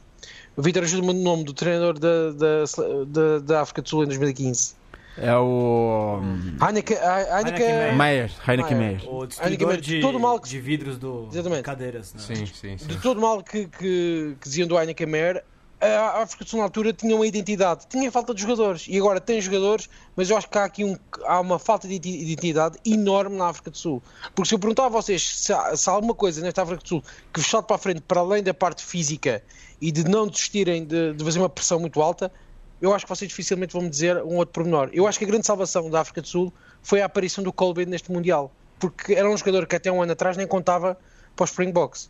[0.55, 2.63] Vitor ajuda-me no nome do treinador da, da,
[3.07, 4.75] da, da África do Sul em 2015
[5.17, 6.19] É o.
[6.61, 8.97] Heineken, Heineken, Meyer, Heineken Meyer.
[8.97, 9.13] Meyer.
[9.13, 11.63] O destruidor de, todo mal que- de vidros do Exatamente.
[11.63, 12.13] cadeiras.
[12.13, 12.19] né?
[12.21, 12.87] Sim, sim, sim.
[12.87, 15.41] de todo mal que, que, que diziam do Heineken Mare,
[15.81, 19.19] a África do Sul na altura tinha uma identidade, tinha falta de jogadores e agora
[19.19, 20.95] tem jogadores, mas eu acho que há aqui um,
[21.25, 24.01] há uma falta de identidade enorme na África do Sul.
[24.35, 26.87] Porque se eu perguntar a vocês se há, se há alguma coisa nesta África do
[26.87, 29.43] Sul que vos salta para a frente, para além da parte física
[29.81, 32.31] e de não desistirem de, de fazer uma pressão muito alta,
[32.81, 34.89] eu acho que vocês dificilmente vão me dizer um outro pormenor.
[34.91, 37.85] Eu acho que a grande salvação da África do Sul foi a aparição do Colby
[37.85, 40.97] neste Mundial, porque era um jogador que até um ano atrás nem contava
[41.35, 42.09] para os Springboks.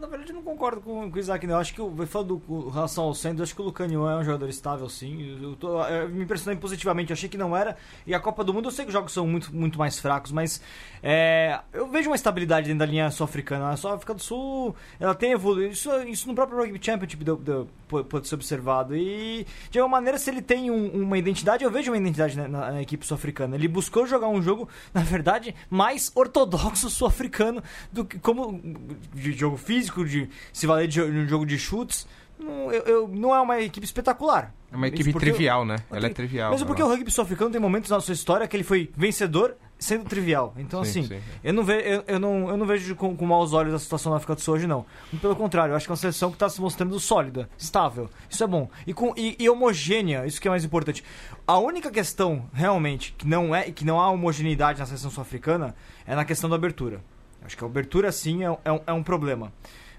[0.00, 1.54] Na verdade, eu não concordo com, o Isaac, não.
[1.54, 4.48] Eu acho que, falando com relação ao Sanders, acho que o Lucanio é um jogador
[4.48, 5.38] estável, sim.
[5.42, 7.76] Eu, tô, eu me impressionei positivamente, eu achei que não era.
[8.06, 10.32] E a Copa do Mundo, eu sei que os jogos são muito, muito mais fracos,
[10.32, 10.60] mas
[11.02, 13.70] é, eu vejo uma estabilidade dentro da linha sul-africana.
[13.70, 15.72] A Sul-África do Sul, ela tem evoluído.
[15.72, 18.96] Isso, isso no próprio Rugby Championship deu, deu, pode ser observado.
[18.96, 22.48] E, de alguma maneira, se ele tem um, uma identidade, eu vejo uma identidade na,
[22.48, 23.56] na equipe sul-africana.
[23.56, 28.60] Ele buscou jogar um jogo, na verdade, mais ortodoxo sul-africano do que como
[29.32, 32.06] de jogo físico, de se valer de, um jogo de chutes.
[32.38, 34.52] Não, eu, eu, não é uma equipe espetacular.
[34.72, 35.76] É uma equipe trivial, né?
[35.90, 36.50] Ela é trivial.
[36.50, 40.04] Mesmo porque o rugby sul-africano tem momentos na sua história que ele foi vencedor sendo
[40.04, 40.54] trivial.
[40.56, 41.20] Então, sim, assim, sim.
[41.42, 44.10] Eu, não ve, eu, eu, não, eu não vejo com, com maus olhos a situação
[44.10, 44.84] da África do Sul hoje, não.
[45.20, 48.08] Pelo contrário, eu acho que é uma seleção que está se mostrando sólida, estável.
[48.28, 48.68] Isso é bom.
[48.86, 51.04] E, com, e, e, homogênea, isso que é mais importante.
[51.46, 55.74] A única questão, realmente, que não, é, que não há homogeneidade na seleção sul-africana
[56.06, 57.00] é na questão da abertura.
[57.44, 59.52] Acho que a abertura, sim, é, é, um, é um problema.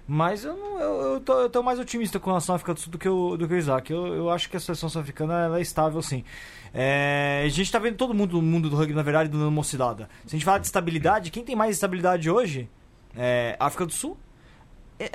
[0.08, 2.80] Mas eu, não, eu, eu, tô, eu tô mais otimista com relação à África do
[2.80, 3.92] Sul do que o, do que o Isaac.
[3.92, 6.22] Eu, eu acho que a seleção sul-africana é estável, sim.
[6.72, 9.60] É, a gente tá vendo todo mundo no mundo do rugby, na verdade, dando uma
[9.60, 10.08] oscilada.
[10.24, 12.68] Se a gente falar de estabilidade, quem tem mais estabilidade hoje
[13.16, 14.16] é África do Sul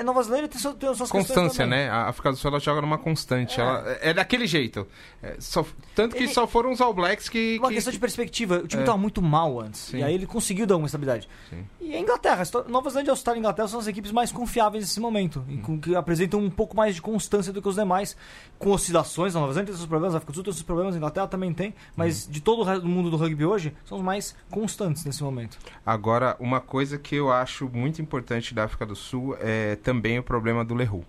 [0.03, 1.89] Nova Zelândia tem, suas, tem suas Constância, né?
[1.89, 3.59] A África do Sul ela joga numa constante.
[3.59, 4.87] É, ela, é daquele jeito.
[5.23, 5.65] É, só,
[5.95, 7.57] tanto que ele, só foram os All Blacks que.
[7.57, 8.57] Uma que, questão de perspectiva.
[8.57, 9.01] O time estava é.
[9.01, 9.81] muito mal antes.
[9.81, 9.97] Sim.
[9.97, 11.27] E aí ele conseguiu dar uma estabilidade.
[11.49, 11.65] Sim.
[11.79, 15.43] E a Inglaterra, Nova Zelândia, Austrália e Inglaterra são as equipes mais confiáveis nesse momento.
[15.49, 15.61] Hum.
[15.61, 18.15] Com, que apresentam um pouco mais de constância do que os demais.
[18.59, 19.35] Com oscilações.
[19.35, 21.27] A Nova Zelândia tem seus problemas, a África do Sul tem seus problemas, a Inglaterra
[21.27, 21.73] também tem.
[21.95, 22.31] Mas hum.
[22.31, 25.57] de todo o mundo do rugby hoje, são os mais constantes nesse momento.
[25.83, 30.23] Agora, uma coisa que eu acho muito importante da África do Sul é também o
[30.23, 31.05] problema problema do Leroux.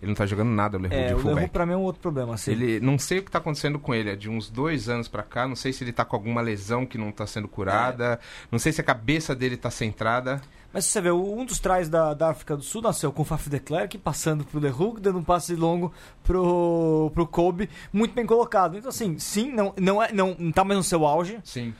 [0.00, 1.30] Ele não tá jogando nada, o Leroux, é, de fullback.
[1.30, 2.50] O Leroux pra mim é um outro problema, assim.
[2.50, 5.22] Ele, não sei o que tá acontecendo com ele, é de uns dois anos para
[5.22, 8.18] cá, não sei se ele tá com alguma lesão que não tá sendo curada, é.
[8.50, 10.40] não sei se a cabeça dele tá centrada.
[10.72, 13.48] Mas você vê, um dos trás da, da África do Sul nasceu com o Faf
[13.48, 15.92] de Klerk, passando pro Leroux, dando um passe longo
[16.24, 18.76] pro, pro Kobe, muito bem colocado.
[18.76, 21.38] Então, assim, sim, não, não, é, não, não tá mais no seu auge.
[21.44, 21.72] Sim.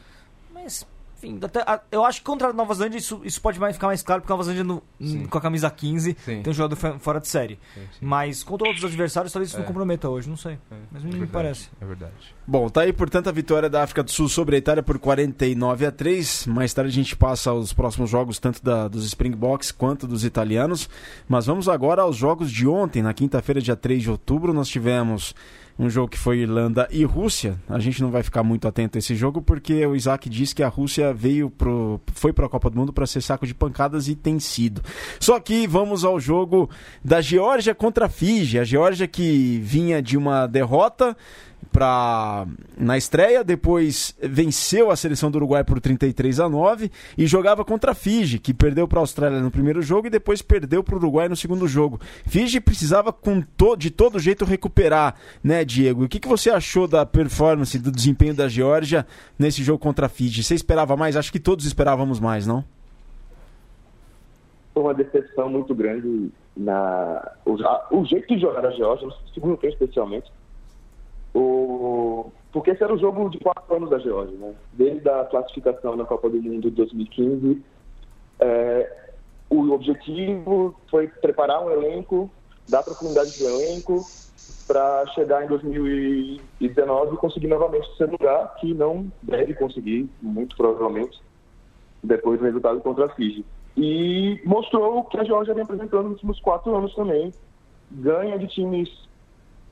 [0.52, 0.86] Mas
[1.22, 4.02] enfim, até, eu acho que contra a Nova Zelândia isso, isso pode mais, ficar mais
[4.02, 6.42] claro, porque a Nova Zelândia no, com a camisa 15 sim.
[6.42, 7.60] tem um jogador fora de série.
[7.74, 7.98] Sim, sim.
[8.00, 9.60] Mas contra outros adversários, talvez isso é.
[9.60, 10.54] não comprometa hoje, não sei.
[10.70, 10.74] É.
[10.90, 11.70] Mas me, é parece.
[11.80, 12.12] É verdade.
[12.44, 15.86] Bom, tá aí, portanto, a vitória da África do Sul sobre a Itália por 49
[15.86, 16.46] a 3.
[16.48, 20.90] Mais tarde a gente passa aos próximos jogos, tanto da, dos Springboks quanto dos italianos.
[21.28, 25.34] Mas vamos agora aos jogos de ontem, na quinta-feira, dia 3 de outubro, nós tivemos
[25.78, 27.58] um jogo que foi Irlanda e Rússia.
[27.68, 30.62] A gente não vai ficar muito atento a esse jogo porque o Isaac disse que
[30.62, 34.08] a Rússia veio pro, foi para a Copa do Mundo para ser saco de pancadas
[34.08, 34.82] e tem sido.
[35.18, 36.68] Só que vamos ao jogo
[37.04, 38.58] da Geórgia contra a Fiji.
[38.58, 41.16] A Geórgia que vinha de uma derrota
[41.72, 47.64] pra, na estreia, depois venceu a seleção do Uruguai por 33 a 9 e jogava
[47.64, 50.94] contra a Fiji, que perdeu para a Austrália no primeiro jogo e depois perdeu para
[50.94, 51.98] o Uruguai no segundo jogo.
[52.26, 53.12] Fiji precisava
[53.56, 56.04] to, de todo jeito recuperar, né, Diego?
[56.04, 59.06] o que, que você achou da performance, do desempenho da Geórgia
[59.38, 60.42] nesse jogo contra a Fiji?
[60.42, 61.16] Você esperava mais?
[61.16, 62.64] Acho que todos esperávamos mais, não?
[64.74, 67.56] Foi uma decepção muito grande na o,
[67.90, 70.30] o jeito de jogar a Geórgia, no segundo tempo especialmente
[71.34, 72.30] o...
[72.52, 74.54] Porque esse era o jogo de quatro anos da Geórgia, né?
[74.72, 77.62] Desde a classificação na Copa do Mundo de 2015,
[78.40, 79.12] é...
[79.48, 82.30] o objetivo foi preparar um elenco,
[82.68, 84.04] dar profundidade do elenco,
[84.66, 91.20] para chegar em 2019 e conseguir novamente esse lugar, que não deve conseguir, muito provavelmente,
[92.02, 93.44] depois do resultado contra a Fiji.
[93.76, 97.32] E mostrou o que a Geórgia vem apresentando nos últimos quatro anos também.
[97.90, 98.88] Ganha de times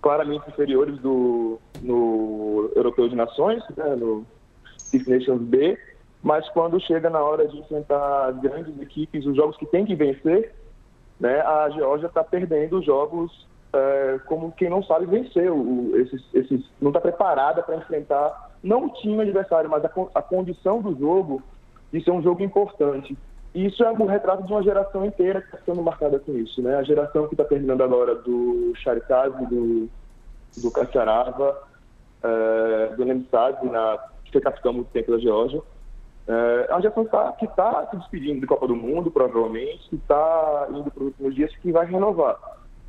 [0.01, 4.25] claramente inferiores do, no Europeu de Nações, né, no
[4.79, 5.79] Six Nations B,
[6.23, 10.55] mas quando chega na hora de enfrentar grandes equipes, os jogos que tem que vencer,
[11.19, 16.23] né, a Geórgia está perdendo os jogos é, como quem não sabe vencer, o, esses,
[16.35, 20.99] esses, não está preparada para enfrentar não o time adversário, mas a, a condição do
[20.99, 21.43] jogo
[21.93, 23.17] de ser um jogo importante.
[23.55, 26.77] Isso é um retrato de uma geração inteira que está sendo marcada com isso, né?
[26.77, 29.89] A geração que está terminando agora do Charitazi, do,
[30.59, 31.61] do Cacharava,
[32.23, 35.61] é, do Nemtsad, na que foi capitão muito tempo da Geórgia.
[36.29, 40.69] É, uma geração tá, que está se despedindo da Copa do Mundo, provavelmente, que está
[40.71, 42.39] indo para os últimos dias, que vai renovar.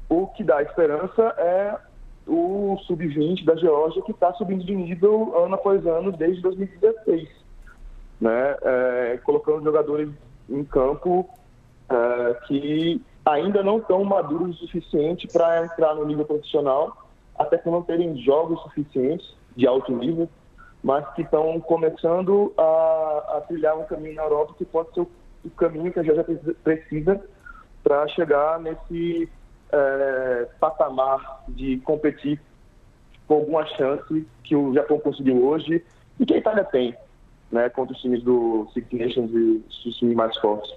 [0.07, 1.75] o que dá esperança é
[2.27, 7.27] o sub-20 da Geórgia, que está subindo de nível ano após ano desde 2016,
[8.19, 8.55] né?
[8.61, 10.09] É, colocando jogadores
[10.51, 11.29] em campo
[11.89, 17.71] é, que ainda não estão maduros o suficiente para entrar no nível profissional, até por
[17.71, 20.29] não terem jogos suficientes de alto nível,
[20.83, 25.09] mas que estão começando a, a, trilhar um caminho na Europa que pode ser o,
[25.45, 26.25] o caminho que a Geórgia
[26.63, 27.21] precisa
[27.83, 29.29] para chegar nesse
[29.71, 32.39] é, patamar de competir
[33.27, 35.83] com alguma chance que o Japão conseguiu hoje
[36.19, 36.95] e que a Itália tem,
[37.51, 40.71] né, contra os times do Six Nations e os times mais fortes.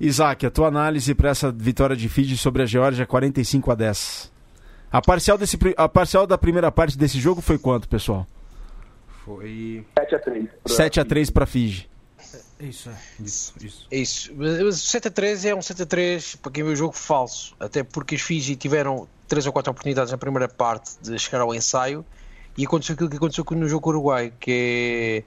[0.00, 4.32] Isaac, a tua análise para essa vitória de Fiji sobre a Geórgia 45 a 10.
[4.90, 8.26] A parcial, desse, a parcial da primeira parte desse jogo foi quanto, pessoal?
[9.24, 10.48] Foi 7 a 3.
[10.66, 11.88] 7 a 3 para Fiji.
[12.58, 12.94] Isso, é.
[13.22, 13.86] isso, isso.
[13.90, 14.32] É isso.
[14.34, 16.92] Mas o 7 a 3 é um 7 a 3 para quem vê o jogo
[16.92, 17.54] falso.
[17.60, 21.54] Até porque os Fiji tiveram 3 ou 4 oportunidades na primeira parte de chegar ao
[21.54, 22.04] ensaio
[22.56, 25.24] e aconteceu aquilo que aconteceu no jogo com o Uruguai, que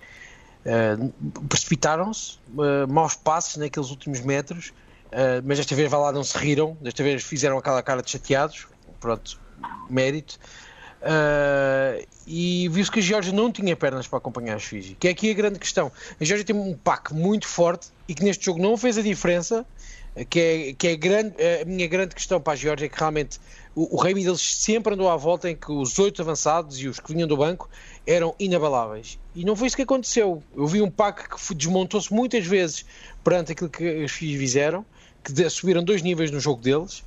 [0.66, 0.94] é.
[0.96, 1.12] Uh,
[1.50, 4.70] precipitaram-se, uh, maus passos naqueles últimos metros,
[5.08, 8.68] uh, mas desta vez lá não se riram, desta vez fizeram aquela cara de chateados,
[9.00, 9.38] pronto,
[9.90, 10.40] mérito.
[11.04, 15.12] Uh, e viu-se que a Geórgia não tinha pernas para acompanhar os Fiji, que é
[15.12, 15.92] aqui a grande questão.
[16.20, 19.66] A Geórgia tem um pack muito forte e que neste jogo não fez a diferença.
[20.30, 23.40] Que é, que é grande, a minha grande questão para a Geórgia é que realmente
[23.74, 27.00] o, o rei deles sempre andou à volta em que os oito avançados e os
[27.00, 27.68] que vinham do banco
[28.06, 29.18] eram inabaláveis.
[29.34, 30.44] E não foi isso que aconteceu.
[30.56, 32.86] Eu vi um pack que desmontou-se muitas vezes
[33.24, 34.86] perante aquilo que os Fiji fizeram,
[35.24, 37.04] que subiram dois níveis no jogo deles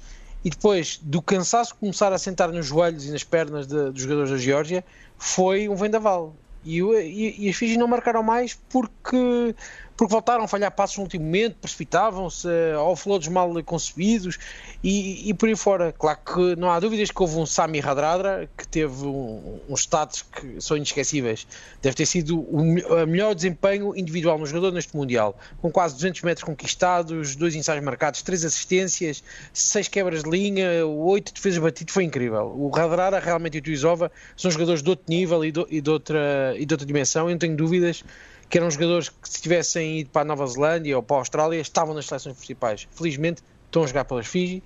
[0.47, 4.31] e depois do cansaço começar a sentar nos joelhos e nas pernas de, dos jogadores
[4.31, 4.85] da Geórgia,
[5.19, 6.37] foi um vendaval.
[6.65, 9.55] E, e, e as Fiji não marcaram mais porque
[9.97, 14.39] porque voltaram a falhar passos no último momento, precipitavam-se, offloads mal concebidos
[14.85, 15.93] e, e, por aí fora.
[15.93, 20.23] Claro que não há dúvidas que houve um Sami Radradra que teve um, uns status
[20.23, 21.47] que são inesquecíveis.
[21.81, 26.23] Deve ter sido o, o melhor desempenho individual no jogador neste Mundial, com quase 200
[26.23, 32.05] metros conquistados, dois ensaios marcados, três assistências, seis quebras de linha, oito defesas batidas, foi
[32.05, 32.53] incrível.
[32.57, 35.91] O Radradra realmente e o Tuizova são jogadores de outro nível e de, e de,
[35.91, 38.05] outra, e de outra dimensão, eu não tenho dúvidas
[38.49, 41.61] que eram jogadores que se tivessem ido para a Nova Zelândia ou para a Austrália
[41.61, 42.87] estavam nas seleções principais.
[42.93, 44.63] Felizmente estão a jogar pelas Fiji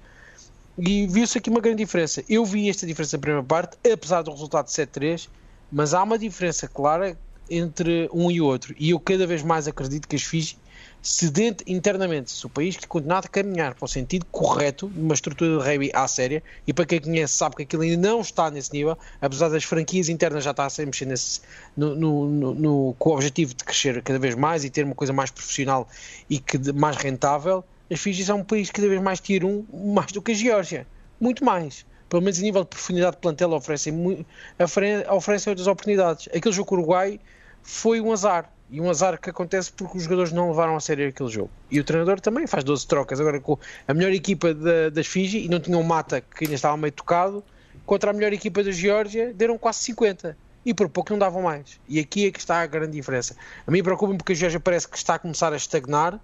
[0.79, 2.23] e viu-se aqui uma grande diferença.
[2.29, 5.29] Eu vi esta diferença na primeira parte, apesar do resultado de 7-3,
[5.73, 7.17] mas há uma diferença clara
[7.49, 8.75] entre um e outro.
[8.79, 10.57] E eu cada vez mais acredito que as Fiji
[11.03, 11.33] se
[11.67, 15.65] internamente, se o país que continuar a caminhar para o sentido correto, numa estrutura de
[15.65, 18.99] rugby à séria, e para quem conhece sabe que aquilo ainda não está nesse nível,
[19.21, 21.41] apesar das franquias internas já estar a mexer nesse,
[21.75, 24.95] no, no, no, no, com o objetivo de crescer cada vez mais e ter uma
[24.95, 25.89] coisa mais profissional
[26.29, 30.13] e que mais rentável, as Fiji são um país cada vez mais tier 1, mais
[30.13, 30.87] do que a Geórgia,
[31.19, 31.87] muito mais.
[32.11, 33.95] Pelo menos a nível de profundidade de plantel oferecem,
[35.09, 36.29] oferecem outras oportunidades.
[36.35, 37.21] Aquele jogo com o Uruguai
[37.63, 41.09] foi um azar e um azar que acontece porque os jogadores não levaram a sério
[41.09, 41.51] aquele jogo.
[41.71, 43.21] E o treinador também faz 12 trocas.
[43.21, 46.55] Agora com a melhor equipa da, das Fiji e não tinham um Mata que ainda
[46.55, 47.43] estava meio tocado,
[47.85, 50.37] contra a melhor equipa da Geórgia deram quase 50.
[50.65, 51.81] E por pouco não davam mais.
[51.89, 53.35] E aqui é que está a grande diferença.
[53.67, 56.21] A mim preocupa-me porque a Geórgia parece que está a começar a estagnar.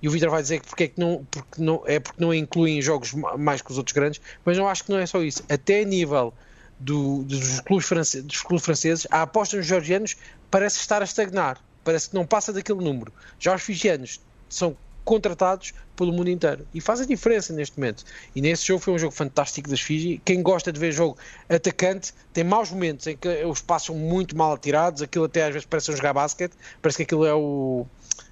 [0.00, 2.32] E o Vitor vai dizer que porque é, que não, porque não, é porque não
[2.32, 5.44] incluem jogos mais que os outros grandes, mas eu acho que não é só isso.
[5.46, 6.32] Até a nível
[6.78, 10.16] do, dos, clubes franceses, dos clubes franceses, a aposta nos georgianos
[10.50, 13.12] parece estar a estagnar parece que não passa daquele número.
[13.38, 18.04] Já os fijianos são contratados pelo mundo inteiro e faz a diferença neste momento.
[18.34, 20.20] E nesse jogo foi um jogo fantástico das Fiji.
[20.24, 24.36] Quem gosta de ver jogo atacante tem maus momentos em que os passos são muito
[24.36, 25.02] mal atirados.
[25.02, 27.86] Aquilo até às vezes parece um jogar basquete, parece que aquilo é o.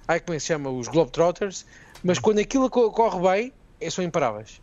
[0.07, 0.69] Ai, como é que se chama?
[0.69, 1.65] Os Globetrotters.
[2.03, 3.53] Mas quando aquilo corre bem,
[3.91, 4.61] são imparáveis.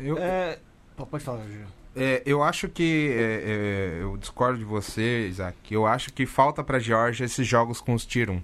[0.00, 0.16] Eu...
[0.18, 0.58] É...
[0.96, 1.66] Pode falar, Júlio.
[1.96, 3.10] É, eu acho que.
[3.10, 5.56] É, é, eu discordo de você, Isaac.
[5.70, 8.42] Eu acho que falta pra Georgia esses jogos com os Tirum.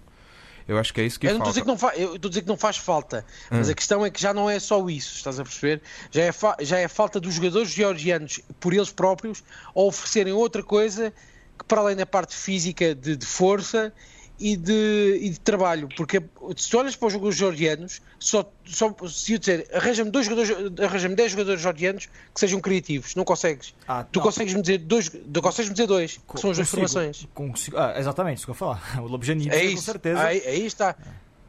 [0.66, 1.64] Eu acho que é isso que eu falta.
[1.64, 1.92] Não fa...
[1.96, 3.26] Eu estou a dizer que não faz falta.
[3.50, 3.72] Mas hum.
[3.72, 5.82] a questão é que já não é só isso, estás a perceber?
[6.10, 6.56] Já é, fa...
[6.60, 9.42] já é falta dos jogadores georgianos, por eles próprios,
[9.74, 11.12] a oferecerem outra coisa
[11.58, 13.92] que, para além da parte física de, de força
[14.38, 16.20] e de, e de trabalho, porque
[16.56, 20.80] se tu olhas para os jogadores georgianos, só, só se eu dizer, arranja-me dois jogadores,
[20.80, 23.74] arranja-me 10 jogadores georgianos que sejam criativos, não consegues.
[23.86, 27.28] Ah, tu consegues-me dizer dois, tu consegues dizer dois, que são as duas formações.
[27.32, 28.82] Consigo, ah, exatamente, isso que eu falar.
[29.02, 30.22] O Lobjanid, é isso, com certeza.
[30.22, 30.96] Aí, aí está.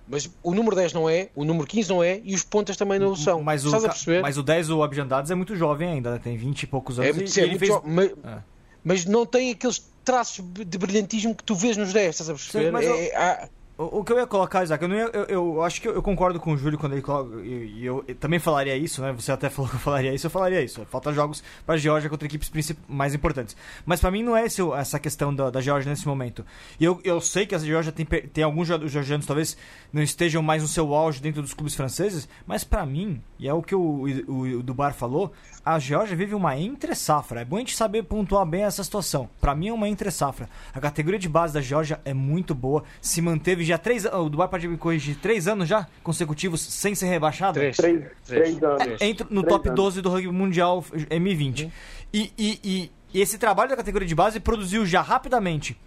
[0.08, 3.00] Mas o número 10 não é, o número 15 não é e os pontas também
[3.00, 3.41] não são.
[3.41, 3.72] Mas o,
[4.22, 6.19] mas o 10, o Abjandados, é muito jovem ainda, né?
[6.22, 7.17] tem 20 e poucos anos.
[7.17, 7.72] É, e, sim, é muito fez...
[7.72, 8.38] jovem, mas, é.
[8.84, 12.65] mas não tem aqueles traços de brilhantismo que tu vês nos 10, estás a perceber?
[12.65, 13.49] Sim, mas, é, há...
[13.91, 16.04] o, que eu ia colocar, Isaac, eu, não ia, eu, eu acho que eu, eu
[16.04, 17.41] concordo com o Júlio quando ele coloca.
[17.41, 19.12] E eu, eu, também falaria isso, né?
[19.13, 20.86] Você até falou que eu falaria isso, eu falaria isso.
[20.86, 22.52] Falta jogos para a Georgia contra equipes
[22.88, 23.56] mais importantes.
[23.86, 26.46] Mas para mim não é esse, essa questão da, da Georgia nesse momento.
[26.80, 29.58] E eu, eu sei que a Georgia tem, tem alguns georgianos talvez
[29.91, 33.54] não estejam mais no seu auge dentro dos clubes franceses, mas para mim, e é
[33.54, 35.32] o que o, o, o Dubar falou,
[35.65, 37.41] a Georgia vive uma entre-safra.
[37.41, 39.30] É bom a gente saber pontuar bem essa situação.
[39.39, 40.50] Para mim é uma entre-safra.
[40.74, 42.84] A categoria de base da Georgia é muito boa.
[43.02, 44.27] Se manteve já três anos.
[44.27, 45.17] O Dubai pode me corrigir.
[45.17, 47.53] Três anos já consecutivos sem ser rebaixado?
[47.53, 47.77] Três.
[47.77, 49.01] Três, três anos.
[49.01, 49.77] É, entra no três top anos.
[49.77, 51.63] 12 do rugby mundial M20.
[51.63, 51.71] Uhum.
[52.13, 55.77] E, e, e, e, esse trabalho da categoria de base produziu já rapidamente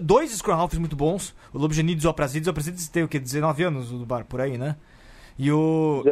[0.00, 1.34] dois Scrum Halves muito bons.
[1.52, 2.46] O Lobjanides e o Aprazides.
[2.46, 3.18] O Aprazides tem o quê?
[3.18, 4.76] 19 anos do bar, por aí, né?
[5.38, 6.02] E o...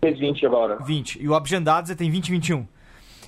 [0.00, 0.76] Fez 20 agora.
[0.82, 1.22] 20.
[1.22, 2.66] E o Abjandadze tem 20 e 21.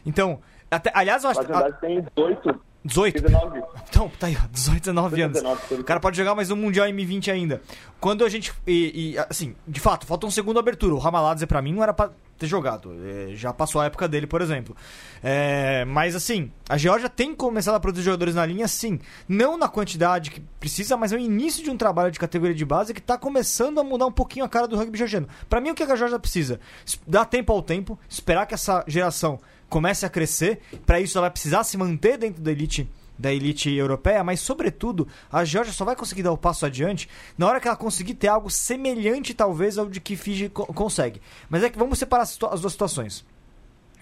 [0.04, 1.40] Então, até, aliás, eu acho...
[1.40, 2.60] O Abjandadze tem 18.
[2.84, 3.22] 18?
[3.22, 3.62] 19.
[3.88, 5.42] Então, tá aí, ó, 18, 19 anos.
[5.42, 7.62] 19, o cara pode jogar mais um Mundial M20 ainda.
[7.98, 8.52] Quando a gente.
[8.66, 10.94] E, e assim, de fato, falta um segundo abertura.
[10.94, 12.92] O Ramaladze pra mim não era pra ter jogado.
[13.02, 14.76] É, já passou a época dele, por exemplo.
[15.22, 19.00] É, mas assim, a Georgia tem começado a produzir jogadores na linha, sim.
[19.26, 22.64] Não na quantidade que precisa, mas é o início de um trabalho de categoria de
[22.64, 25.28] base que está começando a mudar um pouquinho a cara do rugby georgiano.
[25.48, 26.60] Para mim, o que a Georgia precisa?
[27.06, 29.40] Dar tempo ao tempo, esperar que essa geração
[29.74, 30.60] comece a crescer.
[30.86, 35.06] Para isso, ela vai precisar se manter dentro da elite da elite europeia, mas sobretudo
[35.30, 37.08] a Georgia só vai conseguir dar o passo adiante
[37.38, 41.22] na hora que ela conseguir ter algo semelhante talvez ao de que Fiji co consegue.
[41.48, 43.24] Mas é que vamos separar as, as duas situações.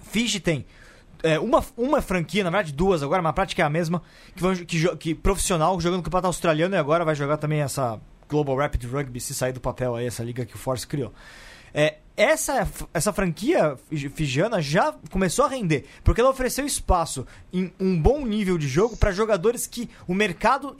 [0.02, 0.64] Fiji tem
[1.22, 4.02] é, uma, uma franquia, na verdade duas agora, mas a prática é a mesma,
[4.34, 8.00] que, vão, que, que profissional jogando no campeonato australiano e agora vai jogar também essa
[8.30, 11.12] Global Rapid Rugby se sair do papel aí, essa liga que o Force criou.
[11.74, 13.76] É, essa, essa franquia
[14.14, 18.96] fijiana já começou a render, porque ela ofereceu espaço em um bom nível de jogo
[18.96, 20.76] para jogadores que o mercado,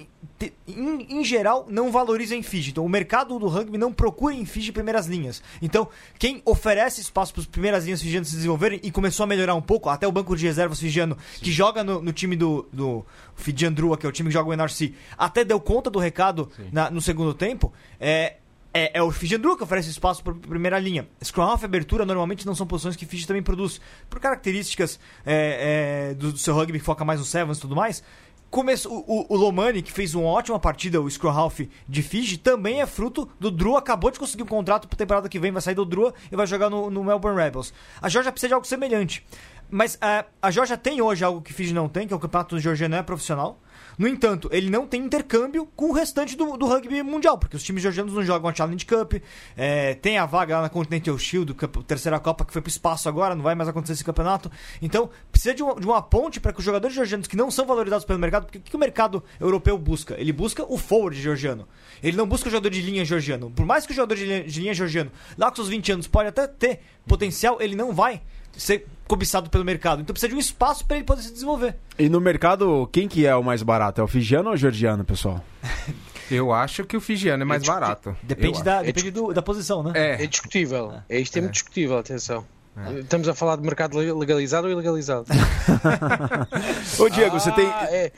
[0.67, 2.71] em, em, geral, não valoriza em Fiji.
[2.71, 5.43] Então, o mercado do rugby não procura em Fiji primeiras linhas.
[5.63, 9.55] Então, quem oferece espaço para as primeiras linhas fijianas se desenvolverem e começou a melhorar
[9.55, 11.45] um pouco, até o banco de reservas fijiano, Sim.
[11.45, 14.51] que joga no, no, time do, do Fijian Drua, que é o time que joga
[14.51, 18.37] o NRC, até deu conta do recado na, no segundo tempo, é,
[18.75, 21.07] é, é o Fijandru que oferece espaço para primeira linha.
[21.23, 23.81] Scrum Half e abertura normalmente não são posições que Fiji também produz.
[24.09, 27.77] Por características é, é, do, do, seu rugby que foca mais no Sevens e tudo
[27.77, 28.03] mais.
[28.51, 32.83] Começou, o, o, Lomani, que fez uma ótima partida, o Scrum Half de Fiji, também
[32.83, 33.79] é fruto do Drua.
[33.79, 36.47] Acabou de conseguir um contrato para temporada que vem, vai sair do Drua e vai
[36.47, 37.73] jogar no, no Melbourne Rebels.
[38.01, 39.25] A Georgia precisa de algo semelhante.
[39.71, 42.61] Mas uh, a Georgia tem hoje algo que Fiji não tem, que é o campeonato
[42.61, 43.59] georgiano é profissional.
[43.99, 47.63] No entanto, ele não tem intercâmbio com o restante do, do rugby mundial, porque os
[47.63, 49.15] times georgianos não jogam a Challenge Cup,
[49.57, 51.55] é, tem a vaga lá na Continental Shield,
[51.87, 54.51] terceira Copa que foi pro espaço agora, não vai mais acontecer esse campeonato.
[54.81, 57.67] Então, precisa de uma, de uma ponte para que os jogadores georgianos que não são
[57.67, 60.15] valorizados pelo mercado, porque o que o mercado europeu busca?
[60.19, 61.67] Ele busca o forward georgiano.
[62.03, 63.51] Ele não busca o jogador de linha georgiano.
[63.51, 66.07] Por mais que o jogador de linha, de linha georgiano, lá com seus 20 anos,
[66.07, 68.23] pode até ter potencial, ele não vai
[68.57, 70.03] ser cobiçado pelo mercado.
[70.03, 71.77] Então precisa de um espaço para ele poder se desenvolver.
[71.99, 74.01] E no mercado, quem que é o mais barato?
[74.01, 75.45] É o fijiano ou o georgiano, pessoal?
[76.31, 78.17] Eu acho que o fijiano é mais é barato.
[78.23, 79.93] Depende, da, depende do, da posição, né?
[79.95, 80.95] É, é discutível.
[81.07, 82.47] É, isto é, é muito discutível, atenção.
[82.75, 83.01] É.
[83.01, 85.27] Estamos a falar de mercado legalizado ou ilegalizado?
[86.99, 87.67] Ô Diego, ah, você tem.
[87.67, 88.13] É.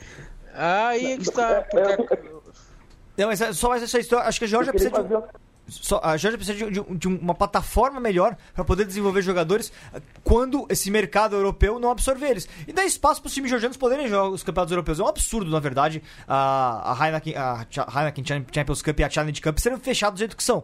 [0.53, 1.61] Ah, aí é que está.
[1.63, 2.35] Porque...
[3.17, 4.27] Não, mas só mais essa história.
[4.27, 5.13] Acho que a Georgia precisa de
[5.67, 9.71] só, a Georgia precisa de, de, de uma plataforma melhor para poder desenvolver jogadores
[10.23, 12.47] quando esse mercado europeu não absorver eles.
[12.67, 14.99] E dá espaço para os times georgianos poderem jogar os campeonatos europeus.
[14.99, 17.65] É um absurdo, na verdade, a, a, Heineken, a
[17.99, 18.23] Heineken
[18.53, 20.63] Champions Cup e a Challenge Cup serem fechados do jeito que são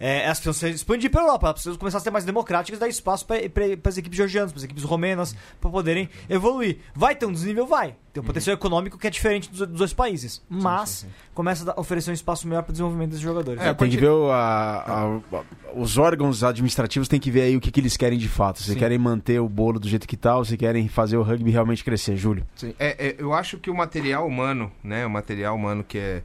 [0.00, 2.78] é, elas precisam se expandir para a Europa, elas precisam começar a ser mais democráticas,
[2.78, 3.38] dar espaço para
[3.84, 6.78] as equipes georgianas, para as equipes romenas, para poderem evoluir.
[6.94, 7.66] Vai ter um desnível?
[7.66, 7.96] Vai.
[8.12, 8.58] Tem um potencial uhum.
[8.58, 10.42] econômico que é diferente dos, dos dois países.
[10.48, 11.30] Mas sim, sim, sim.
[11.34, 13.60] começa a oferecer um espaço melhor para o desenvolvimento desses jogadores.
[13.60, 15.42] É, tem que ver o, a, a,
[15.74, 18.62] os órgãos administrativos têm que ver aí o que, que eles querem de fato.
[18.62, 21.50] Se querem manter o bolo do jeito que está ou se querem fazer o rugby
[21.50, 22.46] realmente crescer, Júlio.
[22.56, 22.74] Sim.
[22.78, 26.22] É, é, eu acho que o material humano, né, o material humano que é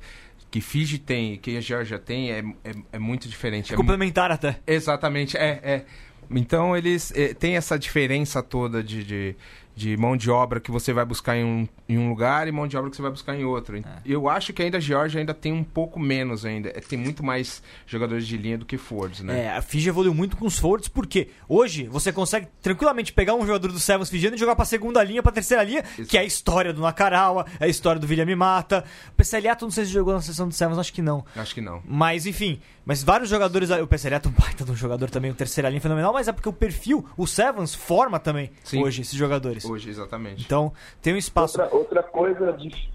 [0.54, 3.74] que Fiji tem, que a Georgia tem, é, é, é muito diferente.
[3.74, 4.60] É complementar até.
[4.68, 5.86] Exatamente, é, é.
[6.30, 9.36] Então eles é, têm essa diferença toda de, de
[9.76, 12.68] de mão de obra que você vai buscar em um, em um lugar e mão
[12.68, 13.78] de obra que você vai buscar em outro.
[13.78, 13.84] É.
[14.06, 16.70] Eu acho que ainda a Georgia ainda tem um pouco menos ainda.
[16.70, 19.46] É, tem muito mais jogadores de linha do que forwards, né?
[19.46, 23.46] É, a Fiji evoluiu muito com os forwards porque hoje você consegue tranquilamente pegar um
[23.46, 26.10] jogador do Sevens fijiano e jogar pra segunda linha, pra terceira linha, Isso.
[26.10, 28.84] que é a história do Nakarawa, é a história do William Mata.
[29.10, 31.24] O PCLato não sei se jogou na sessão do Sevens, acho que não.
[31.36, 31.82] Acho que não.
[31.86, 35.34] Mas enfim, mas vários jogadores, o PCLato é um baita de um jogador também, o
[35.34, 38.84] terceira linha fenomenal, mas é porque o perfil, o Sevens forma também Sim.
[38.84, 39.64] hoje esses jogadores.
[39.64, 40.44] Hoje, exatamente.
[40.44, 41.62] Então, tem um espaço.
[41.62, 42.89] Outra, outra coisa de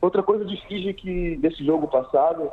[0.00, 2.50] outra coisa Fiji que desse jogo passado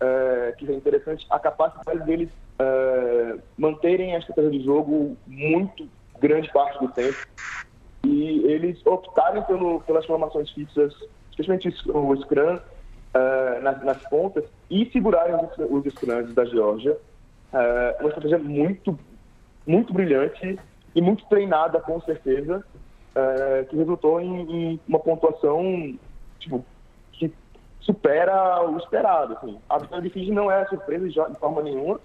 [0.00, 2.28] é, que é interessante, a capacidade deles
[2.58, 5.88] é, manterem a estratégia de jogo muito
[6.20, 7.16] grande parte do tempo
[8.04, 10.94] e eles optarem pelo, pelas formações fixas,
[11.30, 12.58] especialmente o Scrum,
[13.14, 16.96] é, nas, nas, pontas, e segurarem os, os Scrums da Geórgia.
[17.52, 18.98] É uma estratégia muito,
[19.66, 20.58] muito brilhante
[20.94, 22.64] e muito treinada, com certeza,
[23.16, 24.42] é, que resultou em,
[24.74, 25.98] em, uma pontuação
[26.38, 26.64] tipo,
[27.12, 27.32] que
[27.80, 29.32] supera o esperado.
[29.34, 29.58] Assim.
[29.68, 31.98] A vitória de Fiji não é surpresa de forma nenhuma,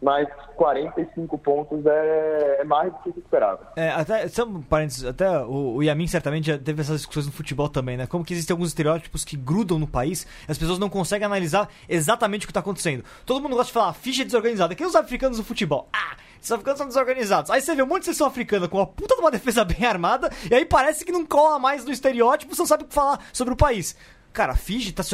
[0.00, 3.72] mas 45 pontos é, é, mais do que se esperava.
[3.76, 7.68] É, até, são parênteses, até o, o Yamin certamente já teve essas discussões no futebol
[7.68, 8.06] também, né?
[8.06, 12.44] Como que existem alguns estereótipos que grudam no país, as pessoas não conseguem analisar exatamente
[12.44, 13.04] o que está acontecendo.
[13.26, 14.74] Todo mundo gosta de falar, ficha é desorganizada.
[14.74, 15.88] Quem os africanos no futebol?
[15.92, 17.50] Ah, os africanos são desorganizados.
[17.50, 19.84] Aí você vê um monte de seleção africana com uma puta de uma defesa bem
[19.84, 22.94] armada, e aí parece que não cola mais no estereótipo, você não sabe o que
[22.94, 23.96] falar sobre o país.
[24.32, 25.04] Cara, Fiji tá.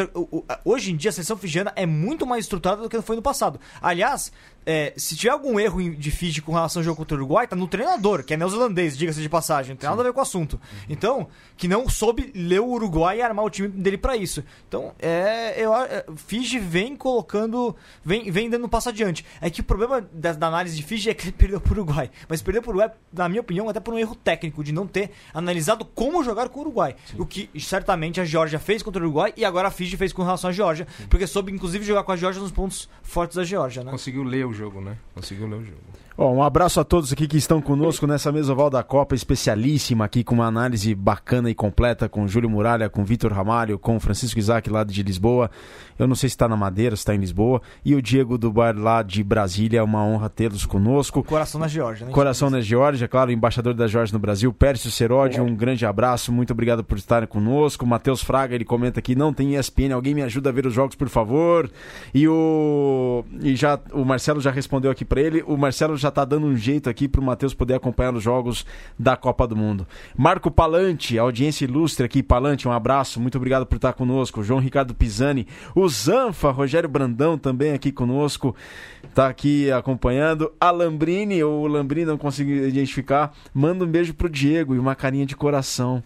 [0.64, 3.60] Hoje em dia a seleção fijiana é muito mais estruturada do que foi no passado.
[3.82, 4.32] Aliás,
[4.64, 7.56] é, se tiver algum erro de Fiji com relação ao jogo contra o Uruguai, tá
[7.56, 9.70] no treinador, que é neozelandês, diga-se de passagem.
[9.70, 10.54] Não tem nada a ver com o assunto.
[10.54, 10.78] Uhum.
[10.88, 14.44] Então, que não soube ler o Uruguai e armar o time dele para isso.
[14.68, 17.74] Então, é, eu, é, Fiji vem colocando.
[18.04, 19.24] Vem, vem dando um passo adiante.
[19.40, 22.10] É que o problema da, da análise de Fiji é que ele perdeu pro Uruguai.
[22.28, 25.10] Mas perdeu pro Uruguai, na minha opinião, até por um erro técnico, de não ter
[25.32, 26.96] analisado como jogar com o Uruguai.
[27.06, 27.16] Sim.
[27.18, 30.22] O que certamente a Georgia fez contra o Uruguai e agora a Fiji fez com
[30.22, 30.86] relação à Georgia.
[31.08, 33.90] Porque soube, inclusive, jogar com a Georgia nos pontos fortes da Georgia, né?
[33.90, 34.96] Conseguiu ler o jogo, né?
[35.14, 35.80] Conseguiu ler o jogo.
[36.20, 40.04] Bom, um abraço a todos aqui que estão conosco nessa mesa oval da Copa, especialíssima
[40.04, 44.38] aqui, com uma análise bacana e completa com Júlio Muralha, com Vitor Ramalho, com Francisco
[44.38, 45.50] Isaac lá de Lisboa.
[45.98, 47.62] Eu não sei se está na Madeira, se está em Lisboa.
[47.82, 51.24] E o Diego do Bar lá de Brasília, é uma honra tê-los conosco.
[51.24, 52.12] Coração na Geórgia, né?
[52.12, 54.52] Coração na Geórgia, claro, embaixador da Geórgia no Brasil.
[54.52, 57.86] Pércio Seródio, um grande abraço, muito obrigado por estarem conosco.
[57.86, 60.96] Matheus Fraga, ele comenta aqui, não tem ESPN, alguém me ajuda a ver os jogos,
[60.96, 61.70] por favor.
[62.12, 65.42] E o e já o Marcelo já respondeu aqui para ele.
[65.46, 68.66] O Marcelo já está dando um jeito aqui para o Matheus poder acompanhar os jogos
[68.98, 69.86] da Copa do Mundo.
[70.16, 72.22] Marco Palante, audiência ilustre aqui.
[72.22, 74.42] Palante, um abraço, muito obrigado por estar conosco.
[74.42, 78.54] João Ricardo Pisani, o Zanfa, Rogério Brandão também aqui conosco,
[79.02, 80.52] está aqui acompanhando.
[80.60, 85.24] A Lambrini, o Lambrini não consegui identificar, manda um beijo pro Diego e uma carinha
[85.24, 86.02] de coração.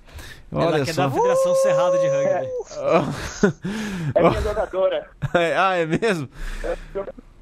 [0.53, 2.49] Olha Ela que é da Federação Cerrada de Rugby.
[4.15, 5.11] É, é minha jogadora.
[5.59, 6.29] ah, é mesmo?
[6.63, 6.77] É,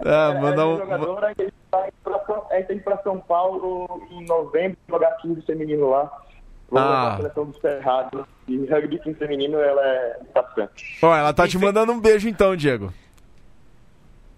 [0.05, 0.78] é, mandar um...
[0.78, 6.11] jogadora, gente está indo para São Paulo em novembro jogar 15 feminino lá.
[6.74, 7.12] Ah.
[7.12, 8.26] a seleção do Cerrado.
[8.48, 10.98] E rugby 15 feminino, ela é bastante.
[11.03, 12.92] Ó, ela tá te mandando um beijo então, Diego.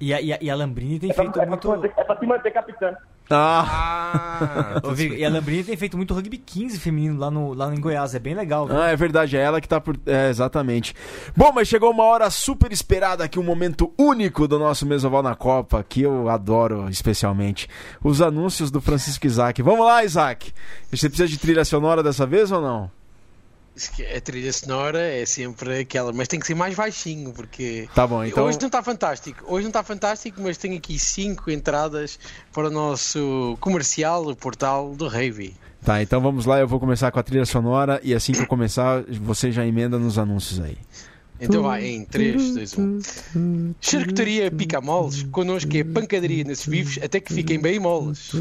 [0.00, 1.74] E a, e a, e a Lambrini tem é feito pra, muito...
[1.74, 2.94] É pra, se manter capitã.
[3.30, 4.80] Ah!
[4.84, 8.14] ah e a Lambrini tem feito muito rugby 15 feminino lá, no, lá em Goiás,
[8.14, 8.66] é bem legal.
[8.66, 8.78] Viu?
[8.78, 9.96] Ah, é verdade, é ela que tá por.
[10.04, 10.94] É, exatamente.
[11.34, 15.34] Bom, mas chegou uma hora super esperada aqui, um momento único do nosso Mesoval na
[15.34, 17.68] Copa, que eu adoro especialmente.
[18.02, 19.62] Os anúncios do Francisco Isaac.
[19.62, 20.52] Vamos lá, Isaac.
[20.90, 22.90] Você precisa de trilha sonora dessa vez ou não?
[24.16, 28.24] A trilha sonora é sempre aquela, mas tem que ser mais baixinho, porque tá bom,
[28.24, 28.44] então...
[28.44, 29.44] hoje não está fantástico.
[29.48, 32.16] Hoje não está fantástico, mas tenho aqui cinco entradas
[32.52, 35.56] para o nosso comercial, o portal do Heavy.
[35.84, 38.46] Tá, então vamos lá, eu vou começar com a trilha sonora e assim que eu
[38.46, 40.78] começar, você já emenda nos anúncios aí.
[41.40, 43.74] Então vai, em 3, 2, 1.
[43.80, 48.30] Charcutaria pica moles, connosco é pancadaria nesses vivos até que fiquem bem moles.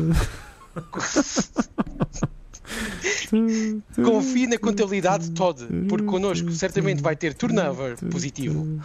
[3.96, 8.82] Confie na contabilidade toda, porque connosco certamente vai ter turnover positivo.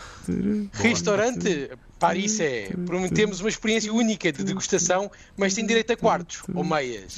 [0.72, 2.70] Restaurante Paris é.
[2.86, 7.16] Prometemos uma experiência única de degustação, mas sem direito a quartos ou meias.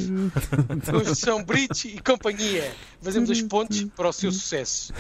[0.91, 2.73] Construção Bridge e companhia.
[3.03, 4.93] Fazemos as pontes para o seu sucesso.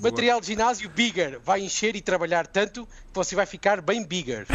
[0.00, 4.46] Material de ginásio Bigger vai encher e trabalhar tanto que você vai ficar bem bigger.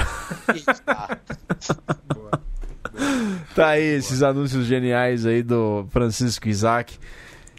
[0.53, 1.19] E está.
[2.13, 2.48] Boa.
[3.55, 6.97] Tá aí esses anúncios geniais aí do Francisco Isaac.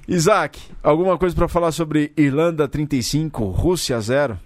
[0.08, 4.38] Isaac, alguma coisa para falar sobre Irlanda 35, Rússia 0?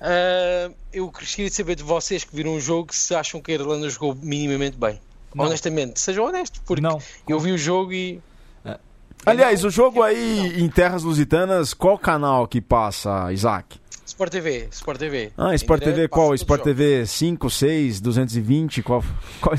[0.00, 3.88] Uh, eu queria saber de vocês que viram o jogo se acham que a Irlanda
[3.88, 4.98] jogou minimamente bem.
[5.34, 5.44] Não.
[5.44, 7.00] Honestamente, sejam honestos, porque não.
[7.28, 8.20] eu vi o jogo e.
[8.64, 8.78] É.
[9.24, 13.78] Aliás, o jogo aí em Terras Lusitanas, qual canal que passa, Isaac?
[14.10, 15.32] Sport TV, Sport TV.
[15.38, 16.34] Ah, Sport TV qual?
[16.34, 19.04] Sport TV 5, 6, 220, qual?
[19.40, 19.54] qual...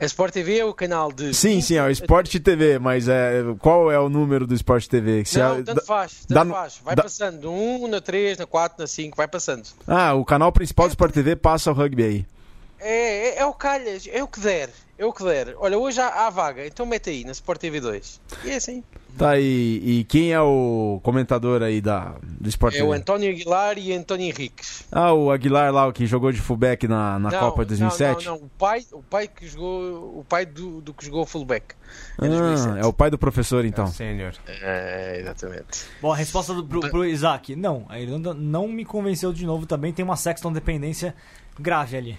[0.00, 1.34] A Sport TV é o canal de.
[1.34, 5.24] Sim, sim, é o Sport TV, mas é, qual é o número do Sport TV?
[5.24, 6.80] Se não, é, tanto faz, tanto dá, faz.
[6.84, 7.02] Vai dá...
[7.02, 9.66] passando, 1, na 3, na 4, na 5, vai passando.
[9.88, 12.26] Ah, o canal principal do Sport TV passa o rugby aí.
[12.78, 15.56] É, é, é o calhas, é o que der, é o que der.
[15.58, 18.20] Olha, hoje há, há vaga, então mete aí na Sport TV 2.
[18.44, 18.84] E é assim.
[19.16, 22.96] Tá, e, e quem é o comentador aí da, do Sport É o TV?
[22.96, 24.84] António Aguilar e António Henriques.
[24.90, 28.24] Ah, o Aguilar lá, o que jogou de fullback na, na não, Copa 2007?
[28.26, 28.46] Não, não, não.
[28.46, 31.74] O pai, o pai que jogou, o pai do, do que jogou fullback.
[32.22, 32.78] Em Ah, 2007.
[32.78, 33.86] é o pai do professor, então.
[33.88, 34.32] Sênior.
[34.46, 35.84] É, exatamente.
[36.00, 37.84] Bom, a resposta do, pro, pro Isaac, não.
[37.88, 39.92] A Irlanda não me convenceu de novo também.
[39.92, 41.14] Tem uma Sexton dependência
[41.58, 42.18] grave ali.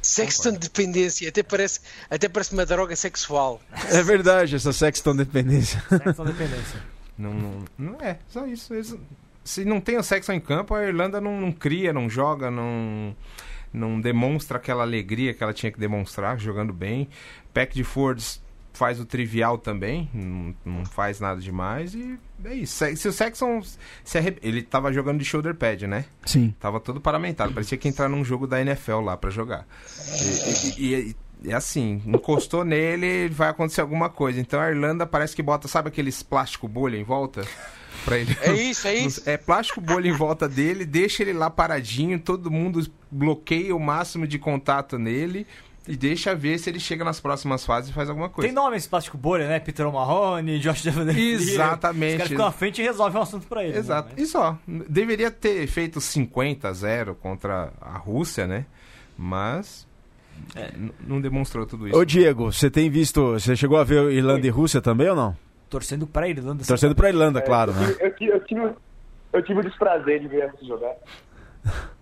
[0.00, 3.60] Sexton dependência, até parece, até parece uma droga sexual.
[3.90, 5.82] É verdade, essa Sexton dependência.
[5.90, 6.82] Sexton dependência.
[7.18, 8.72] Não, não, não é, só isso.
[8.74, 8.96] Eles-
[9.44, 13.16] se não tem o sexo em campo, a Irlanda não, não cria, não joga, não,
[13.72, 17.08] não demonstra aquela alegria que ela tinha que demonstrar, jogando bem.
[17.54, 18.40] Pack de Fords
[18.78, 22.84] faz o trivial também, não, não faz nada demais e é isso.
[22.96, 23.60] Se, o Sexton
[24.04, 24.38] se arrep...
[24.40, 26.04] ele tava jogando de shoulder pad, né?
[26.24, 26.54] Sim.
[26.60, 29.66] Tava todo paramentado, parecia que ia entrar num jogo da NFL lá pra jogar.
[30.78, 34.40] E, e- e- e é assim, encostou nele, vai acontecer alguma coisa.
[34.40, 37.42] Então a Irlanda parece que bota, sabe aqueles plástico bolha em volta?
[38.04, 38.36] Pra ele...
[38.42, 39.22] É isso, é isso.
[39.28, 44.26] É plástico bolha em volta dele, deixa ele lá paradinho, todo mundo bloqueia o máximo
[44.26, 45.46] de contato nele
[45.88, 48.46] e deixa ver se ele chega nas próximas fases e faz alguma coisa.
[48.46, 49.58] Tem nome esse plástico bolha, né?
[49.58, 51.18] Peter O'Mahony, Josh Devaney.
[51.32, 52.10] Exatamente.
[52.12, 53.76] Os caras ficam na frente e resolvem um assunto pra eles.
[53.78, 54.08] Exato.
[54.10, 54.14] Né?
[54.18, 58.66] E só, deveria ter feito 50 a 0 contra a Rússia, né?
[59.16, 59.88] Mas
[60.54, 61.96] n- não demonstrou tudo isso.
[61.98, 63.32] Ô Diego, você tem visto.
[63.32, 65.36] Você chegou a ver Irlanda e Rússia também ou não?
[65.70, 66.64] Torcendo pra Irlanda.
[66.64, 67.96] Torcendo pra Irlanda, claro, né?
[68.00, 68.70] Eu, tive- eu, tive,
[69.32, 70.94] eu tive o desprazer de ver essa jogar.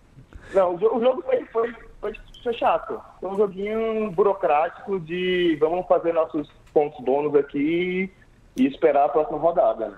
[0.55, 2.13] Não, o, o jogo foi, foi, foi,
[2.47, 3.01] foi chato.
[3.21, 8.13] Foi um joguinho burocrático de vamos fazer nossos pontos bônus aqui
[8.57, 9.89] e esperar a próxima rodada.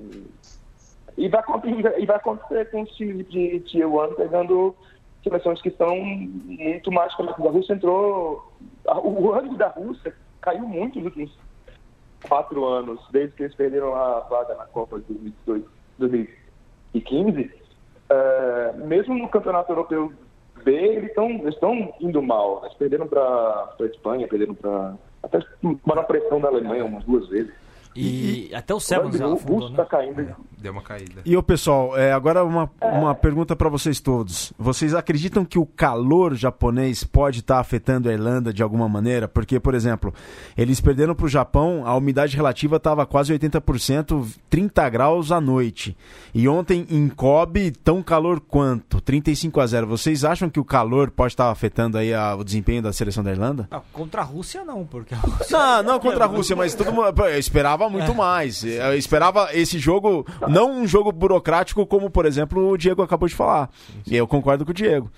[0.00, 0.22] né?
[1.16, 1.42] E vai,
[1.98, 4.74] e vai acontecer com os times de Tier 1 pegando
[5.22, 7.12] seleções que são muito mais.
[7.14, 8.52] A Rússia entrou.
[8.84, 11.38] O ânimo da Rússia caiu muito nos últimos
[12.28, 17.50] quatro anos, desde que eles perderam a vaga na Copa de 2018, 2015.
[18.08, 20.12] É, mesmo no Campeonato Europeu
[20.66, 21.10] B, eles
[21.54, 22.60] estão indo mal.
[22.64, 24.94] Eles perderam para a Espanha, perderam para.
[25.22, 27.52] Até tomaram a pressão da Alemanha umas duas vezes.
[27.94, 29.88] E até o O Sevens o russo está né?
[29.88, 30.36] caindo.
[30.66, 31.22] Deu uma caída.
[31.24, 34.52] E o pessoal, é, agora uma, uma pergunta pra vocês todos.
[34.58, 39.28] Vocês acreditam que o calor japonês pode estar afetando a Irlanda de alguma maneira?
[39.28, 40.12] Porque, por exemplo,
[40.58, 45.96] eles perderam pro Japão, a umidade relativa estava quase 80%, 30 graus à noite.
[46.34, 49.00] E ontem em Kobe, tão calor quanto?
[49.00, 49.86] 35 a 0.
[49.86, 53.30] Vocês acham que o calor pode estar afetando aí a- o desempenho da seleção da
[53.30, 53.68] Irlanda?
[53.70, 55.46] Ah, contra a Rússia não, porque a Rússia...
[55.56, 58.64] Não, não contra a Rússia, mas todo mundo eu esperava muito mais.
[58.64, 60.26] Eu esperava esse jogo,
[60.60, 63.70] não um jogo burocrático como, por exemplo, o Diego acabou de falar.
[64.06, 65.10] E eu concordo com o Diego.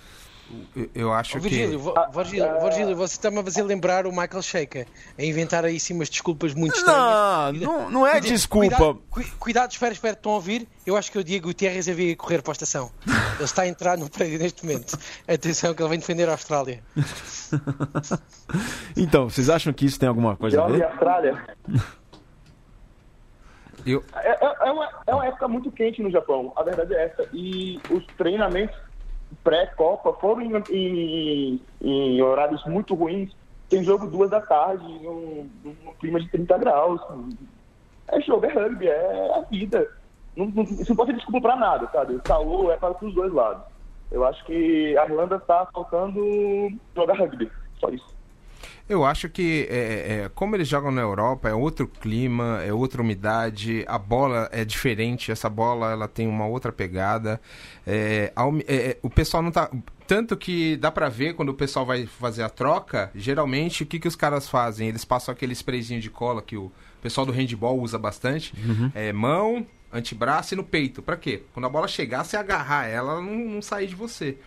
[0.74, 1.48] Eu, eu acho Ô, que.
[1.50, 4.86] Virgílio, vo- Virgílio, Virgílio, você está-me a fazer lembrar o Michael Shaker,
[5.18, 7.60] a inventar aí sim umas desculpas muito estranhas.
[7.60, 8.74] Não, não, não é Cuida- desculpa.
[8.76, 10.66] Cuidado, cu- cuidado, espera, espera, estão a ouvir?
[10.86, 12.90] Eu acho que o Diego Gutierrez havia correr para a estação.
[13.06, 14.98] Ele está a entrar no prédio neste momento.
[15.28, 16.82] Atenção, que ele vem defender a Austrália.
[18.96, 20.84] Então, vocês acham que isso tem alguma coisa a e ver?
[20.84, 21.44] Austrália.
[23.86, 27.04] Eu, É, é- é uma, é uma época muito quente no Japão, a verdade é
[27.04, 27.28] essa.
[27.32, 28.76] E os treinamentos
[29.44, 33.30] pré-Copa foram em, em- em horários muito ruins.
[33.68, 37.00] Tem jogo duas da tarde, num, num clima de 30 graus.
[38.10, 39.86] É jogo, é rugby, é a vida.
[40.34, 42.14] Não, não, isso não pode ser desculpa pra nada, sabe?
[42.16, 43.62] O calor é para os dois lados.
[44.10, 46.24] Eu acho que a Irlanda está faltando
[46.96, 48.17] jogar rugby, só isso.
[48.88, 49.76] Eu acho que, é,
[50.24, 54.64] é, como eles jogam na Europa, é outro clima, é outra umidade, a bola é
[54.64, 57.38] diferente, essa bola ela tem uma outra pegada.
[57.86, 59.70] É, a é, é, o pessoal não tá.
[60.06, 63.98] Tanto que dá pra ver quando o pessoal vai fazer a troca, geralmente o que,
[63.98, 64.88] que os caras fazem?
[64.88, 66.72] Eles passam aquele sprayzinho de cola que o
[67.02, 68.54] pessoal do handball usa bastante.
[68.94, 71.02] É, mão, antebraço e no peito.
[71.02, 71.42] Pra quê?
[71.52, 74.38] Quando a bola chegar, você agarrar ela, ela não, não sair de você.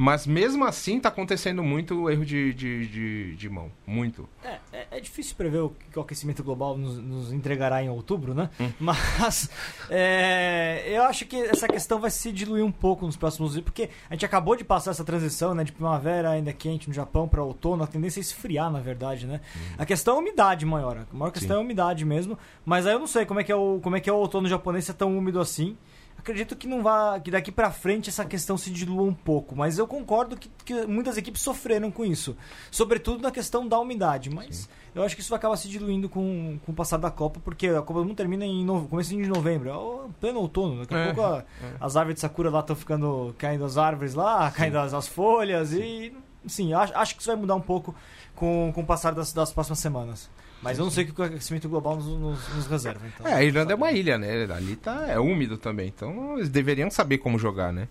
[0.00, 3.70] Mas mesmo assim tá acontecendo muito erro de, de, de, de mão.
[3.86, 4.26] Muito.
[4.42, 8.32] É, é, é difícil prever o que o aquecimento global nos, nos entregará em outubro,
[8.32, 8.48] né?
[8.80, 9.50] Mas
[9.90, 13.90] é, eu acho que essa questão vai se diluir um pouco nos próximos dias, porque
[14.08, 17.44] a gente acabou de passar essa transição né, de primavera ainda quente no Japão para
[17.44, 19.42] outono, a tendência é esfriar, na verdade, né?
[19.76, 22.94] A questão é a umidade maior, a maior questão é a umidade mesmo, mas aí
[22.94, 24.86] eu não sei como é que é o, como é, que é o outono japonês
[24.86, 25.76] se é tão úmido assim.
[26.20, 29.78] Acredito que não vá, que daqui pra frente essa questão se dilua um pouco, mas
[29.78, 32.36] eu concordo que, que muitas equipes sofreram com isso,
[32.70, 36.58] sobretudo na questão da umidade, mas eu acho que isso vai acabar se diluindo com,
[36.66, 39.26] com o passar da Copa, porque a Copa do Mundo termina em no, começo de
[39.26, 41.44] novembro, é o pleno outono, daqui a É, pouco a-
[41.80, 45.72] as árvores de sakura lá estão ficando caindo as árvores lá, caindo as, as folhas
[45.72, 46.12] e
[46.46, 47.94] sim, acho, acho que isso vai mudar um pouco
[48.36, 50.28] com, com o passar das, das próximas semanas.
[50.62, 53.00] Mas eu não sei o que o aquecimento global nos, nos, nos reserva.
[53.06, 54.46] Então, É, a Irlanda é uma ilha, né?
[54.54, 55.88] Ali tá, é úmido também.
[55.88, 57.88] Então eles deveriam saber como jogar, né?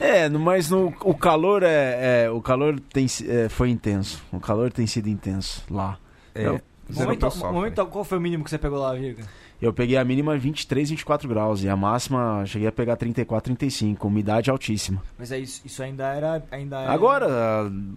[0.00, 4.22] É, no- mas no, o calor é, é- o calor tem, é, foi intenso.
[4.32, 5.98] O calor tem sido intenso lá.
[6.34, 9.22] É, Eu- Momento, momento, qual foi o mínimo que você pegou lá, Virga?
[9.60, 14.06] Eu peguei a mínima 23, 24 graus e a máxima cheguei a pegar 34, 35,
[14.08, 15.02] umidade altíssima.
[15.18, 16.42] Mas é isso, isso ainda era.
[16.50, 17.26] Ainda era- Agora,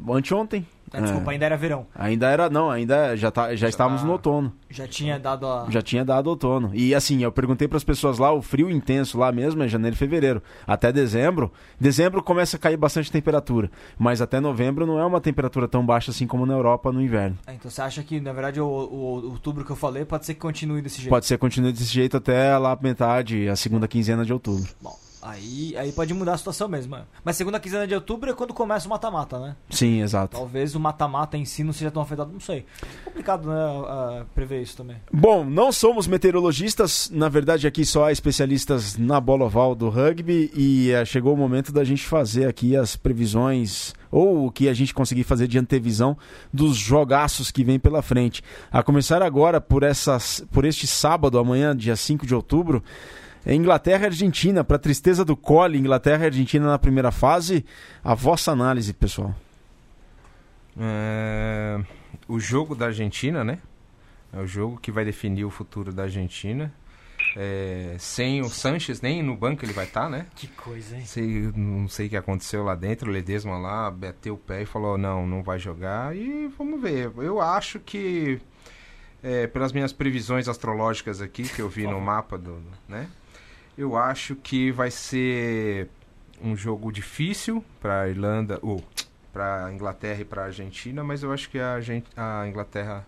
[0.10, 0.68] anteontem.
[0.94, 1.86] Ah, desculpa, é, ainda era verão.
[1.96, 4.08] ainda era, não, ainda já, tá, já, estávamos tá.
[4.08, 4.54] no outono.
[4.70, 5.66] Já tinha dado a.
[5.70, 6.72] Já tinha dado outono.
[6.74, 9.96] E assim, eu perguntei para as pessoas lá, o frio intenso lá mesmo é janeiro
[9.96, 10.42] e fevereiro.
[10.68, 11.52] Até dezembro.
[11.80, 13.72] Dezembro começa a cair bastante temperatura.
[13.98, 17.38] Mas até novembro não é uma temperatura tão baixa assim como na Europa no inverno.
[17.48, 20.26] Ah, Então você acha que, na verdade, o, o- o outubro que eu falei pode
[20.26, 21.10] ser que continue desse jeito?
[21.10, 24.68] Pode ser que continue desse jeito até lá metade, a segunda quinzena de outubro.
[24.82, 26.96] Bom, aí, aí pode mudar a situação mesmo.
[26.96, 27.04] é.
[27.24, 29.56] Mas segunda quinzena de outubro é quando começa o mata-mata, né?
[29.70, 30.38] Sim, exato.
[30.38, 32.66] Talvez o mata-mata em si não seja tão afetado, não sei.
[33.04, 34.98] Complicado, né, prever isso também.
[35.12, 40.52] Bom, não somos meteorologistas, na verdade aqui só há especialistas na bola oval do rugby
[40.56, 44.74] e eh, chegou o momento da gente fazer aqui as previsões ou o que a
[44.74, 46.18] gente conseguir fazer de antevisão
[46.54, 48.44] dos jogaços que vem pela frente.
[48.72, 52.84] A começar agora por, essas, por este sábado, amanhã, dia 5 de outubro,
[53.46, 57.66] Inglaterra e Argentina, para tristeza do Cole, Inglaterra e Argentina na primeira fase.
[58.04, 59.36] A vossa análise, pessoal.
[60.80, 61.80] É,
[62.28, 63.60] o jogo da Argentina, né?
[64.34, 66.72] É o jogo que vai definir o futuro da Argentina.
[67.36, 70.28] É, sem o Sanches, nem no banco ele vai estar, né?
[70.36, 71.06] Que coisa, hein?
[71.06, 73.10] Sei, não sei o que aconteceu lá dentro.
[73.10, 76.16] O Ledesma lá bateu o pé e falou: não, não vai jogar.
[76.16, 77.12] E vamos ver.
[77.18, 78.40] Eu acho que,
[79.24, 82.62] é, pelas minhas previsões astrológicas aqui, que eu vi no mapa do.
[82.88, 83.08] né?
[83.78, 85.90] Eu acho que vai ser
[86.42, 88.84] um jogo difícil para Irlanda, ou
[89.32, 93.06] para Inglaterra e para Argentina, mas eu acho que a, Argen- a Inglaterra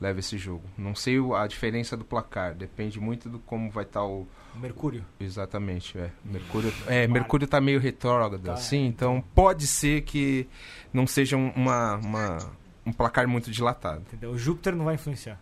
[0.00, 0.62] leva esse jogo.
[0.76, 5.04] Não sei a diferença do placar, depende muito do como vai estar o Mercúrio.
[5.20, 6.10] Exatamente, é.
[6.24, 10.48] Mercúrio, é, Mercúrio tá meio retrógrado, Tá, assim, então pode ser que
[10.92, 12.38] não seja um- uma, uma-
[12.86, 14.00] um placar muito dilatado.
[14.02, 14.30] Entendeu?
[14.30, 15.38] O Júpiter não vai influenciar.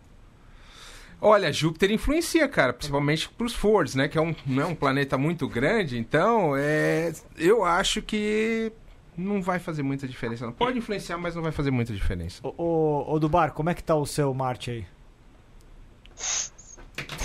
[1.21, 4.07] Olha, Júpiter influencia, cara, principalmente pros Fords, né?
[4.07, 8.71] Que é um, não é um planeta muito grande, então é, eu acho que
[9.17, 10.45] não vai fazer muita diferença.
[10.45, 10.53] Não.
[10.53, 12.41] Pode influenciar, mas não vai fazer muita diferença.
[12.43, 14.85] Ô, ô, ô Dubar, como é que tá o seu Marte aí?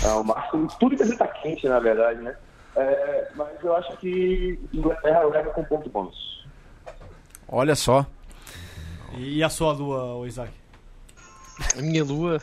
[0.05, 2.35] Ah, o Márcio, tudo que está quente, na verdade, né?
[2.75, 6.45] É, mas eu acho que Inglaterra leva com ponto bônus.
[7.47, 8.05] Olha só.
[9.17, 10.51] E a sua lua, Isaac?
[11.77, 12.39] A minha lua.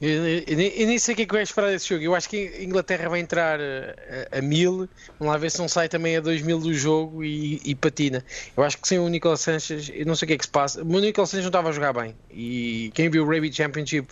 [0.00, 2.02] Eu, eu- eu nem, sei o que é que vai esperar desse jogo.
[2.02, 4.88] Eu acho que a Inglaterra vai entrar eh, a, a mil.
[5.18, 8.22] Vamos lá ver se não sai também a 2000 do jogo e, e patina.
[8.56, 10.50] Eu acho que sem o Nicolas Sanchez, eu não sei o que é que se
[10.50, 10.82] passa.
[10.82, 12.14] O Nicolas Sanchez não estava a jogar bem.
[12.30, 14.08] E quem viu o Rabbit Championship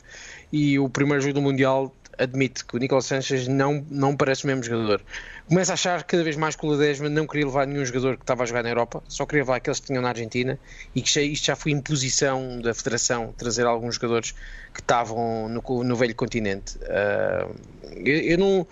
[0.53, 4.47] e o primeiro jogo do Mundial admite que o Nicolas Sanchez não, não parece o
[4.47, 5.03] mesmo jogador.
[5.49, 8.23] Começa a achar cada vez mais que o Ledesma não queria levar nenhum jogador que
[8.23, 10.59] estava a jogar na Europa, só queria levar aqueles que tinham na Argentina
[10.95, 14.33] e que isto já foi imposição da Federação trazer alguns jogadores
[14.73, 16.79] que estavam no, no velho continente.
[16.89, 17.49] Ah,
[17.97, 18.67] eu, eu não,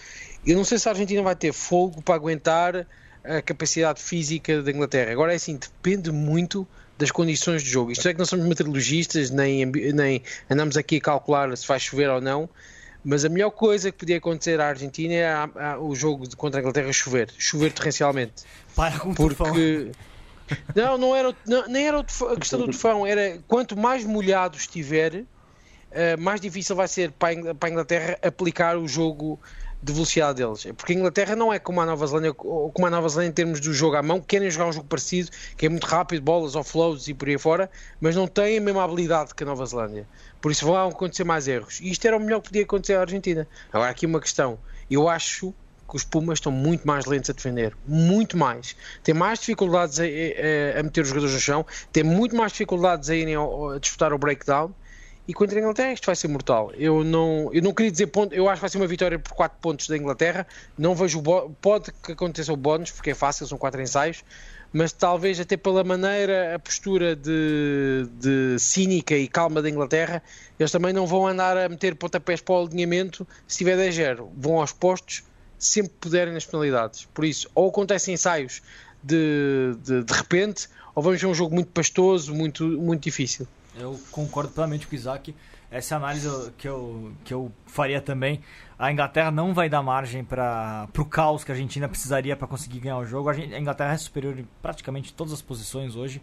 [0.47, 2.87] eu não sei se a Argentina vai ter fogo para aguentar
[3.25, 5.13] a capacidade física da Inglaterra.
[5.13, 6.67] Agora é assim, depende muito
[6.99, 7.91] das condições de jogo.
[7.91, 12.09] Isto é que não somos meteorologistas, nem, nem andamos aqui a calcular se vai chover
[12.11, 12.49] ou não.
[13.05, 16.61] Mas a melhor coisa que podia acontecer à Argentina é a- a- o jogo contra
[16.61, 18.45] a Inglaterra chover, chover torrencialmente.
[18.77, 19.13] Para com.
[19.15, 19.91] Porque.
[20.77, 25.25] Não, não era, não- nem era a questão do tufão, era quanto mais molhado estiver,
[25.91, 29.41] eh, mais difícil vai ser para a Inglaterra aplicar o jogo
[29.83, 30.65] de velocidade deles.
[30.77, 33.61] Porque a Inglaterra não é como a Nova Zelândia, como a Nova Zelândia em termos
[33.61, 37.09] do jogo à mão, querem jogar um jogo parecido, que é muito rápido, bolas, offloads
[37.09, 37.71] e por aí fora,
[38.01, 40.09] mas não têm a mesma habilidade que a Nova Zelândia.
[40.41, 41.81] Por isso vão acontecer mais erros.
[41.81, 43.49] E isto era o melhor que podia acontecer à Argentina.
[43.73, 44.59] Agora aqui uma questão.
[44.91, 45.53] Eu acho
[45.89, 47.77] que os Pumas estão muito mais lentos a defender.
[47.85, 48.77] Muito mais.
[49.03, 53.11] Tem mais dificuldades a, a- a meter os jogadores no chão, tem muito mais dificuldades
[53.11, 54.75] a irem ao- a disputar o breakdown.
[55.27, 56.73] E contra a Inglaterra isto vai ser mortal.
[56.77, 59.33] Eu não, eu não queria dizer ponto, eu acho que vai ser uma vitória por
[59.33, 60.47] 4 pontos da Inglaterra.
[60.77, 61.23] Não vejo
[61.61, 64.25] pode que aconteça o bónus, porque é fácil, são 4 ensaios,
[64.73, 70.21] mas talvez até pela maneira, a postura de, de cínica e calma da Inglaterra,
[70.59, 74.29] eles também não vão andar a meter pontapés para o alinhamento se tiver 10-0.
[74.37, 75.23] Vão aos postos
[75.57, 77.07] sempre puderem nas penalidades.
[77.15, 78.61] Por isso, ou acontecem ensaios
[79.03, 83.47] de, de, de repente, ou vamos ver um jogo muito pastoso, muito, muito difícil.
[83.83, 85.35] Eu concordo plenamente com o Isaac.
[85.71, 86.29] Essa análise
[86.59, 88.41] que eu, que eu faria também.
[88.79, 92.81] A Inglaterra não vai dar margem para o caos que a Argentina precisaria para conseguir
[92.81, 93.31] ganhar o jogo.
[93.31, 96.21] A Inglaterra é superior em praticamente todas as posições hoje.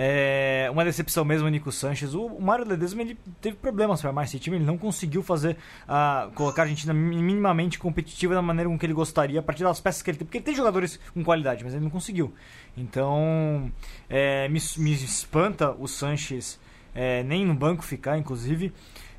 [0.00, 2.14] É, uma decepção mesmo o Nico Sanches.
[2.14, 5.56] O, o Mário Ledesma ele teve problemas para armar esse time, ele não conseguiu fazer
[5.88, 9.80] uh, colocar a Argentina minimamente competitiva da maneira com que ele gostaria, a partir das
[9.80, 12.32] peças que ele tem, porque ele tem jogadores com qualidade, mas ele não conseguiu.
[12.76, 13.72] Então,
[14.08, 16.60] é, me, me espanta o Sanches
[16.98, 18.72] é, nem no banco ficar, inclusive.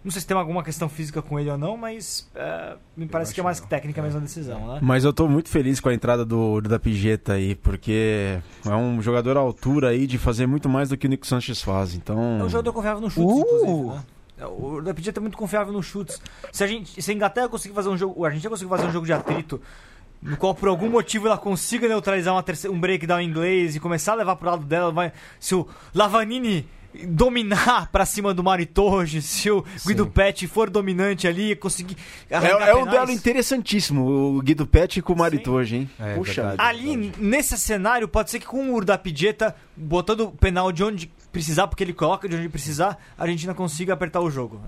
[0.03, 3.33] Não sei se tem alguma questão física com ele ou não, mas é, me parece
[3.33, 3.67] que é mais não.
[3.67, 4.79] técnica mesmo a decisão, né?
[4.81, 8.75] Mas eu tô muito feliz com a entrada do, do da Pigeta aí, porque é
[8.75, 11.95] um jogador à altura aí de fazer muito mais do que o Nico Sanches faz.
[11.95, 12.39] Então...
[12.41, 13.39] É um jogador confiável no chute, uh!
[13.39, 14.03] inclusive, né?
[14.39, 16.21] É, o da Pigeta é muito confiável nos chutes.
[16.51, 18.87] Se a gente, se a Inglaterra conseguir fazer um jogo, a gente já conseguir fazer
[18.87, 19.61] um jogo de atrito
[20.21, 24.13] no qual por algum motivo ela consiga neutralizar uma terceira, um breakdown inglês e começar
[24.13, 29.49] a levar pro lado dela, vai, se o Lavanini dominar pra cima do Maritoge, se
[29.51, 31.95] o Guido Pet for dominante ali, conseguir.
[32.29, 35.89] É, é um duelo interessantíssimo, o Guido Pet com o Maritoge, hein?
[35.99, 36.47] É, Puxa.
[36.47, 37.23] Verdade, ali, verdade.
[37.23, 41.83] nesse cenário, pode ser que com o Urdapidjeta, botando o penal de onde precisar, porque
[41.83, 44.59] ele coloca de onde precisar, a Argentina consiga apertar o jogo.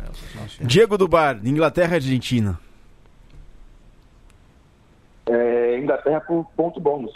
[0.61, 2.59] Diego do Bar, Inglaterra e Argentina.
[5.26, 7.11] É, Inglaterra por ponto bônus.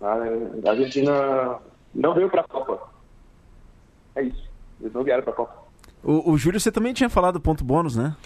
[0.00, 1.58] A Argentina
[1.94, 2.97] não veio para a Copa
[4.18, 4.48] é isso.
[4.80, 5.54] Eles não vieram pra Copa.
[6.02, 8.16] O, o Júlio, você também tinha falado ponto bônus, né?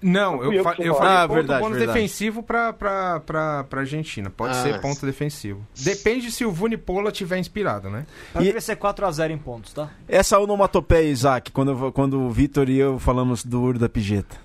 [0.00, 1.98] Não, eu, eu, fa eu falei ah, ponto verdade, bônus verdade.
[1.98, 4.28] defensivo pra, pra, pra, pra Argentina.
[4.30, 5.64] Pode ah, ser ponto defensivo.
[5.78, 8.04] Depende se o Vunipola tiver inspirado, né?
[8.34, 9.90] Vai ser 4x0 em pontos, tá?
[10.08, 14.36] Essa onomatopeia, Isaac, quando, quando o Vitor e eu falamos do Ur da Pigeta.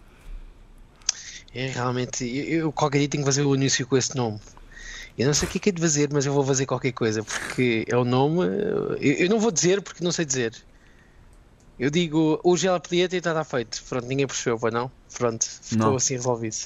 [1.56, 4.39] É, realmente, eu, eu qualquer dia tenho que fazer o início com esse nome.
[5.18, 6.91] Eu não sei o que é que é de fazer, mas eu vou fazer qualquer
[6.91, 8.45] coisa, porque é o nome.
[8.45, 10.53] Eu, eu não vou dizer porque não sei dizer.
[11.80, 13.84] Eu digo, o gel podia ter estado feito.
[13.88, 14.91] Pronto, ninguém percebeu, foi não?
[15.15, 15.95] Pronto, ficou não.
[15.95, 16.55] assim resolvido.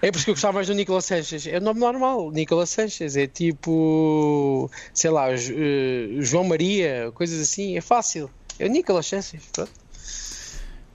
[0.00, 1.46] é por isso que eu gostava mais do Nicolas Sanches.
[1.46, 3.16] É o nome normal, Nicolas Sanches.
[3.16, 7.76] É tipo, sei lá, uh, João Maria, coisas assim.
[7.76, 8.30] É fácil.
[8.58, 9.42] É o Nicolas Sanches.
[9.52, 9.72] Pronto.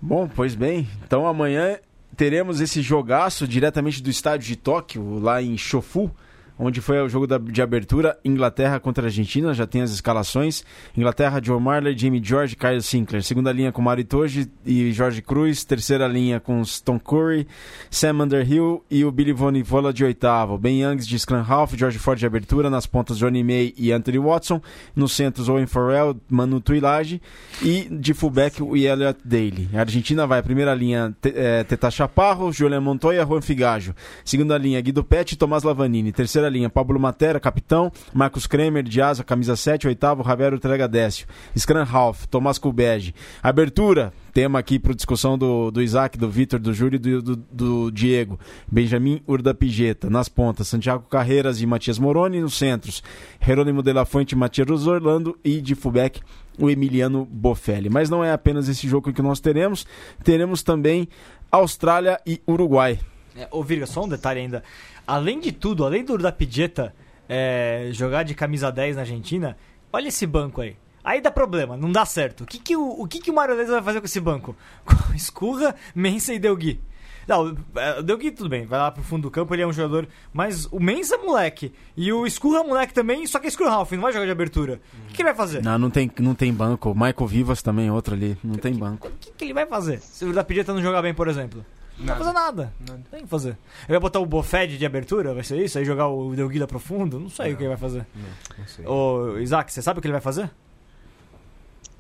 [0.02, 0.90] Bom, pois bem.
[1.04, 1.80] Então amanhã
[2.16, 6.12] teremos esse jogaço diretamente do estádio de Tóquio, lá em Shofu
[6.58, 10.64] onde foi o jogo da, de abertura, Inglaterra contra Argentina, já tem as escalações.
[10.96, 13.24] Inglaterra, Joe Marley, Jamie George, Kyle Sinclair.
[13.24, 15.64] Segunda linha com Maritoji e Jorge Cruz.
[15.64, 17.48] Terceira linha com Stone Curry,
[17.90, 20.58] Sam Underhill e o Billy Vonivola de oitavo.
[20.58, 22.70] Ben Youngs de Scrum Half, George Ford de abertura.
[22.70, 24.62] Nas pontas, Johnny May e Anthony Watson.
[24.96, 27.22] Nos centros, Owen Farrell, Manu Tuilage.
[27.62, 29.70] E de fullback, o Elliot Daly.
[29.74, 33.94] A Argentina vai, primeira linha, é, Teta Chaparro, Julian Montoya, Juan Figajo.
[34.24, 36.12] Segunda linha, Guido Pet e Tomás Lavanini.
[36.12, 40.88] Terceira terceira linha, Pablo Matera, capitão, Marcos Kremer, de asa, camisa 7, oitavo, Javier Utrega
[40.88, 41.28] Décio,
[41.58, 43.14] Scrum Half, Tomás Kubege.
[43.42, 47.36] Abertura, tema aqui para discussão do, do Isaac, do Vitor, do Júlio e do, do,
[47.36, 48.40] do, Diego.
[48.68, 50.10] Benjamin Urda Pigeta.
[50.10, 52.42] Nas pontas, Santiago Carreiras e Matias Moroni.
[52.42, 53.04] Nos centros,
[53.42, 55.38] Jerônimo de la Fonte e Matias Orlando.
[55.44, 56.22] E de fullback,
[56.60, 57.90] o Emiliano Bofelli.
[57.90, 59.86] Mas não é apenas esse jogo que nós teremos.
[60.24, 61.08] Teremos também
[61.52, 63.00] Austrália e Uruguai.
[63.38, 64.64] É, ô, Virga, só um detalhe ainda.
[65.08, 66.94] Além de tudo, além do da Pidgeta
[67.30, 69.58] é, jogar de camisa 10 na Argentina,
[69.92, 70.76] olha esse banco aí.
[71.04, 72.42] Aí dá problema, não dá certo.
[72.42, 74.56] O que, que o, o, que, que o Mario vai fazer com esse banco?
[75.14, 76.80] Escurra, Mensa e Delgui.
[77.28, 79.74] Não, é, o Delgui tudo bem, vai lá pro fundo do campo, ele é um
[79.74, 80.08] jogador.
[80.34, 81.74] Mas o Mensa, moleque.
[81.96, 84.82] E o Escurra, moleque também, só que é Escurra Ralph, não vai jogar de abertura.
[84.94, 85.64] O que, que, ele vai fazer?
[85.64, 86.94] Não, não tem, não tem banco.
[86.94, 88.38] Michael Vivas também, outro ali.
[88.44, 89.08] Não tem banco.
[89.08, 90.00] O que, que, ele vai fazer?
[90.02, 91.66] Se o da Pidgeta não jogar bem, por exemplo.
[91.98, 92.74] Não vai fazer nada.
[92.80, 93.04] nada.
[93.10, 93.50] Tem que fazer.
[93.50, 95.34] Ele vai botar o Bofed de abertura?
[95.34, 95.78] Vai ser isso?
[95.78, 97.20] Aí jogar o Delguila profundo?
[97.20, 98.06] Não sei não, o que ele vai fazer.
[98.14, 98.86] Não, não sei.
[98.86, 100.50] Ô, Isaac, você sabe o que ele vai fazer?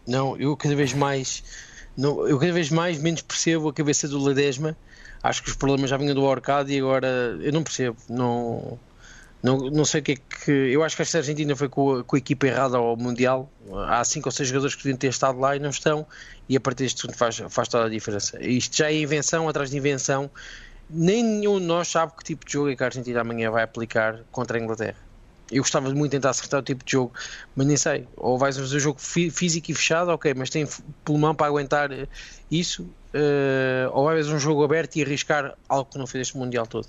[0.06, 1.44] Não, eu cada vez mais.
[1.98, 4.76] Não, eu cada vez mais menos percebo a cabeça do Ledesma.
[5.24, 7.08] Acho que os problemas já vinham do Orcado e agora
[7.42, 7.98] eu não percebo.
[8.10, 8.78] Não,
[9.46, 10.52] não, não sei o que é que.
[10.52, 13.48] Eu acho que esta Argentina foi com a, com a equipa errada ao Mundial.
[13.88, 16.08] Há cinco ou seis jogadores que deviam ter estado lá e não estão
[16.50, 18.42] e a partir disto faz, faz toda a diferença.
[18.42, 20.32] Isto já é invenção atrás de invenção.
[20.90, 23.62] Nem nenhum de nós sabe que tipo de jogo é que a Argentina amanhã vai
[23.62, 24.98] aplicar contra a Inglaterra.
[25.52, 27.14] Eu gostava muito de tentar acertar o tipo de jogo,
[27.56, 28.08] mas nem sei.
[28.18, 30.68] Ou vais fazer um jogo físico e fechado, ok, mas tem
[31.04, 31.92] pulmão para aguentar
[32.50, 36.38] isso, uh, ou vais fazer um jogo aberto e arriscar algo que não fez este
[36.38, 36.88] Mundial todo.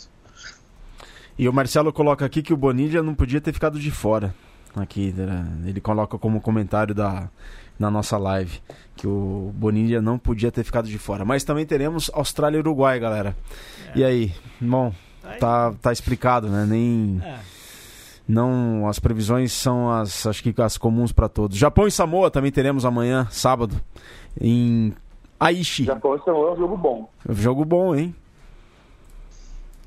[1.39, 4.34] E o Marcelo coloca aqui que o Bonilha não podia ter ficado de fora.
[4.74, 5.47] Aqui, né?
[5.66, 7.30] ele coloca como comentário da,
[7.78, 8.61] na nossa live
[8.95, 11.24] que o Bonilha não podia ter ficado de fora.
[11.24, 13.37] Mas também teremos Austrália e Uruguai, galera.
[13.95, 13.99] É.
[13.99, 14.32] E aí?
[14.61, 14.93] Bom,
[15.39, 16.66] tá, tá explicado, né?
[16.68, 17.20] Nem.
[17.22, 17.39] É.
[18.28, 21.57] Não, as previsões são as, acho que as comuns para todos.
[21.57, 23.80] Japão e Samoa também teremos amanhã, sábado,
[24.41, 24.93] em
[25.39, 25.84] Aichi.
[25.84, 27.11] Japão e Samoa é um jogo bom.
[27.28, 28.14] Jogo bom, hein?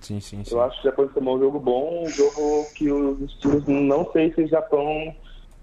[0.02, 0.56] Sim, sim, sim.
[0.56, 4.10] Eu acho que o Japão é um jogo bom, um jogo que os times não
[4.12, 5.14] sei se o Japão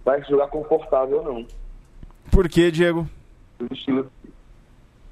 [0.04, 1.46] vai jogar confortável ou não.
[2.30, 3.08] Por que, Diego?
[3.58, 4.10] O estilo.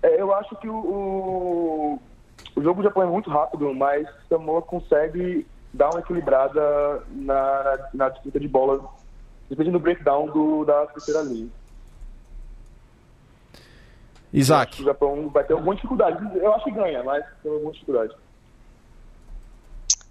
[0.02, 2.00] É, eu acho que o, o,
[2.54, 7.88] o jogo do Japão é muito rápido, mas Samoa consegue dar uma equilibrada na, na,
[7.94, 8.84] na disputa de bola,
[9.48, 11.48] depende do breakdown do, da terceira linha.
[14.32, 14.82] Isaac.
[14.82, 16.18] O Japão vai ter alguma dificuldade.
[16.36, 18.14] Eu acho que ganha, mas tem alguma dificuldade.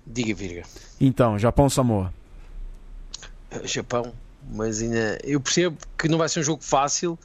[0.06, 0.64] Diga, Virga.
[1.00, 2.14] Então, Japão Samoa.
[3.64, 4.14] Japão,
[4.52, 5.20] mas ainda.
[5.24, 7.18] Eu percebo que não vai ser um jogo fácil,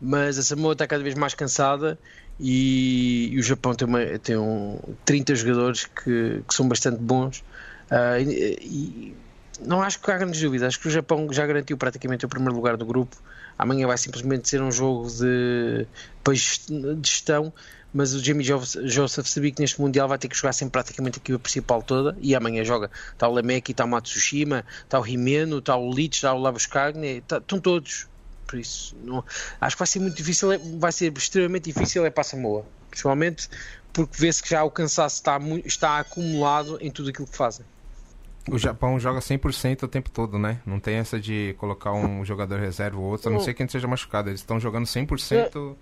[0.00, 1.98] mas a Samoa está cada vez mais cansada
[2.38, 7.44] e, e o Japão tem, uma, tem um, 30 jogadores que, que são bastante bons.
[7.90, 9.14] Uh, e, e,
[9.60, 10.68] não acho que há grandes dúvidas.
[10.68, 13.16] Acho que o Japão já garantiu praticamente o primeiro lugar do grupo.
[13.58, 15.86] Amanhã vai simplesmente ser um jogo de,
[16.26, 17.52] de gestão,
[17.92, 21.20] mas o Jamie Joseph sabia que neste Mundial vai ter que jogar sempre praticamente a
[21.20, 22.90] equipa principal toda e amanhã joga.
[23.12, 27.18] Está o Lemeki, está o Matsushima, está o Himeno, está o Leach, está o Labuskagne,
[27.18, 28.08] está, estão todos.
[28.46, 29.24] Por isso, não,
[29.60, 32.66] acho que vai ser muito difícil, é, vai ser extremamente difícil é para a Samoa,
[32.90, 33.48] principalmente
[33.92, 37.64] porque vê-se que já o cansaço está, está acumulado em tudo aquilo que fazem.
[38.50, 40.60] O Japão joga 100% o tempo todo, né?
[40.66, 43.88] Não tem essa de colocar um jogador reserva ou outro, a não ser que seja
[43.88, 44.28] machucado.
[44.28, 45.74] Eles estão jogando 100%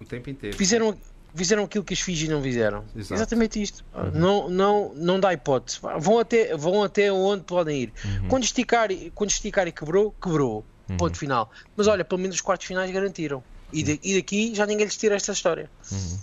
[0.00, 0.56] o tempo inteiro.
[0.56, 0.96] Fizeram,
[1.34, 2.84] fizeram aquilo que as Fiji não fizeram.
[2.96, 3.14] Exato.
[3.14, 3.84] Exatamente isto.
[3.94, 4.10] Uhum.
[4.12, 5.78] Não, não, não dá hipótese.
[5.98, 7.92] Vão até, vão até onde podem ir.
[8.04, 8.28] Uhum.
[8.28, 10.64] Quando, esticar, quando esticar e quebrou, quebrou.
[10.88, 10.96] Uhum.
[10.96, 11.50] Ponto final.
[11.76, 13.42] Mas olha, pelo menos os quartos finais garantiram.
[13.70, 15.70] E, de, e daqui já ninguém lhes tira esta história.
[15.92, 16.18] Uhum.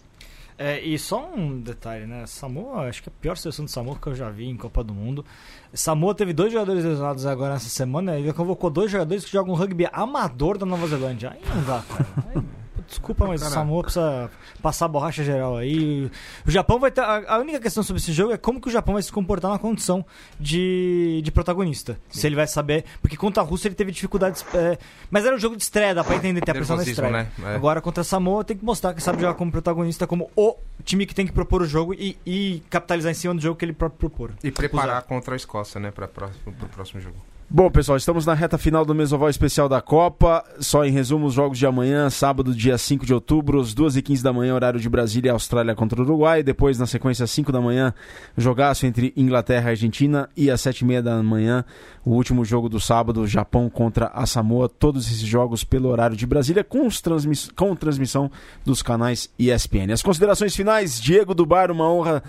[0.57, 2.25] É, e só um detalhe, né?
[2.25, 4.83] Samoa, acho que é a pior seleção de Samoa que eu já vi em Copa
[4.83, 5.25] do Mundo.
[5.73, 8.17] Samoa teve dois jogadores lesionados agora nessa semana.
[8.17, 11.31] Ele convocou dois jogadores que jogam rugby amador da Nova Zelândia.
[11.31, 12.07] Aí não dá, cara.
[12.33, 12.64] Aí...
[12.87, 14.29] Desculpa, mas o Samoa precisa
[14.61, 16.09] passar a borracha geral aí.
[16.45, 17.01] O Japão vai ter.
[17.01, 19.59] A, única questão sobre esse jogo é como que o Japão vai se comportar na
[19.59, 20.05] condição
[20.39, 21.99] de, de protagonista.
[22.09, 22.19] Sim.
[22.19, 22.85] Se ele vai saber.
[23.01, 24.45] Porque contra a Rússia ele teve dificuldades.
[24.53, 24.77] É,
[25.09, 27.11] mas era um jogo de estreia, dá pra entender ter a pressão na estreia.
[27.11, 27.27] Né?
[27.43, 27.55] É.
[27.55, 31.05] Agora contra a Samoa tem que mostrar que sabe jogar como protagonista, como o time
[31.05, 33.73] que tem que propor o jogo e, e capitalizar em cima do jogo que ele
[33.73, 34.31] próprio propor.
[34.43, 35.91] E preparar contra a Escócia, né?
[35.91, 37.17] Pra, pra, pro próximo jogo.
[37.47, 40.43] Bom, pessoal, estamos na reta final do Mesoval Especial da Copa.
[40.59, 44.33] Só em resumo, os jogos de amanhã, sábado, dia 5 de outubro, às 2h15 da
[44.33, 46.41] manhã, horário de Brasília e Austrália contra o Uruguai.
[46.41, 47.93] Depois, na sequência, às 5 da manhã,
[48.35, 50.27] jogaço entre Inglaterra e Argentina.
[50.35, 51.63] E às 7h30 da manhã,
[52.03, 54.67] o último jogo do sábado, Japão contra a Samoa.
[54.67, 58.29] Todos esses jogos pelo horário de Brasília, com, transmiss com transmissão
[58.65, 59.93] dos canais ESPN.
[59.93, 62.23] As considerações finais, Diego Dubar, uma honra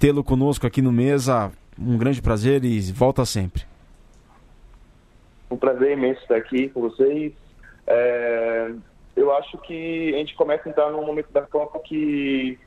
[0.00, 1.52] tê-lo conosco aqui no Mesa.
[1.78, 3.73] Um grande prazer e volta sempre
[5.50, 7.32] um prazer imenso estar aqui com vocês.
[7.86, 8.72] É,
[9.16, 12.58] eu acho que a gente começa a entrar num momento da Copa que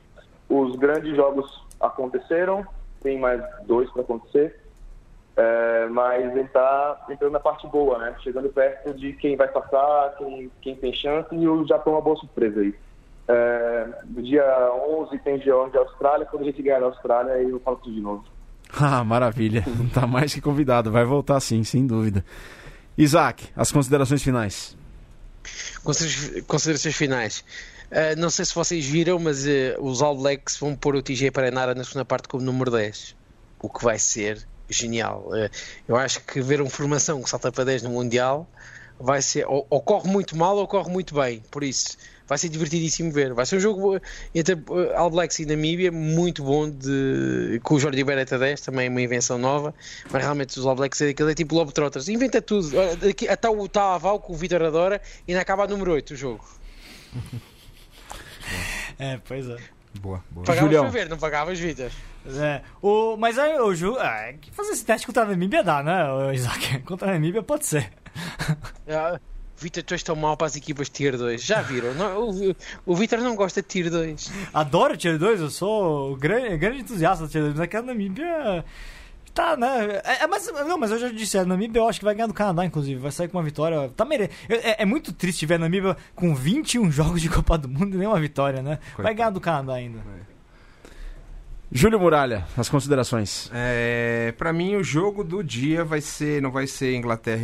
[0.48, 2.66] os grandes jogos aconteceram,
[3.02, 4.58] tem mais dois para acontecer,
[5.36, 8.16] é, mas está entrando na parte boa, né?
[8.20, 12.02] Chegando perto de quem vai passar, quem, quem tem chance, e o Japão é uma
[12.02, 12.74] boa surpresa aí.
[13.28, 17.50] É, no dia 11 tem G11 de Austrália, quando a gente ganhar a Austrália, aí
[17.50, 18.24] eu falo tudo de novo.
[18.80, 19.64] Ah, maravilha.
[19.94, 20.90] Tá mais que convidado.
[20.92, 22.22] Vai voltar sim, sem dúvida.
[22.98, 24.76] Isaac, as considerações finais.
[26.46, 27.44] Considerações finais.
[27.92, 31.30] Uh, não sei se vocês viram, mas uh, os All Blacks vão pôr o TJ
[31.30, 33.14] Paranara na segunda parte como número 10.
[33.60, 35.28] O que vai ser genial.
[35.28, 35.48] Uh,
[35.86, 38.50] eu acho que ver uma formação que salta para 10 no Mundial
[38.98, 39.46] vai ser.
[39.46, 41.40] Ou, ou corre muito mal ou corre muito bem.
[41.52, 41.96] Por isso,
[42.28, 43.32] vai ser divertidíssimo ver.
[43.32, 44.00] Vai ser um jogo
[44.34, 44.56] entre
[44.94, 49.38] All Blacks e Namíbia muito bom de, com o Jordi Beretta 10, também uma invenção
[49.38, 49.74] nova,
[50.10, 52.70] mas realmente os All Blacks é, é tipo Trotters, inventa tudo.
[53.08, 56.16] Aqui, até o Talaval que o Vitor adora e ainda acaba a número 8 o
[56.16, 56.44] jogo.
[58.98, 59.56] é, pois é.
[60.00, 60.44] Boa, boa.
[60.44, 60.90] Pagavas Julião.
[60.90, 61.90] ver, não pagavas Vitor.
[62.26, 66.34] É, o, mas aí o Ju, é, fazer esse teste contra a Namíbia dá, né,
[66.34, 66.80] Isaac?
[66.84, 67.90] Contra a Namíbia pode ser.
[68.86, 69.18] É,
[69.60, 71.42] Vitor, tu és tão mal para as equipas Tier 2.
[71.42, 71.94] Já viram?
[71.94, 72.56] Não, o,
[72.86, 74.30] o Vitor não gosta de Tier 2.
[74.54, 78.64] Adoro Tier 2, eu sou grande, grande entusiasta do Tier 2, mas aqui a Namíbia.
[79.34, 80.00] Tá, né?
[80.04, 82.26] É, é, mas, não, mas eu já disse, a Namíbia eu acho que vai ganhar
[82.26, 83.00] do Canadá, inclusive.
[83.00, 83.88] Vai sair com uma vitória.
[83.96, 84.30] Tá mere...
[84.48, 87.98] é, é muito triste ver a Namíbia com 21 jogos de Copa do Mundo e
[87.98, 88.78] nenhuma vitória, né?
[88.96, 89.98] Vai ganhar do Canadá ainda.
[89.98, 90.27] É.
[91.70, 93.50] Júlio Muralha, as considerações.
[93.52, 97.42] É, para mim o jogo do dia vai ser, não vai ser Inglaterra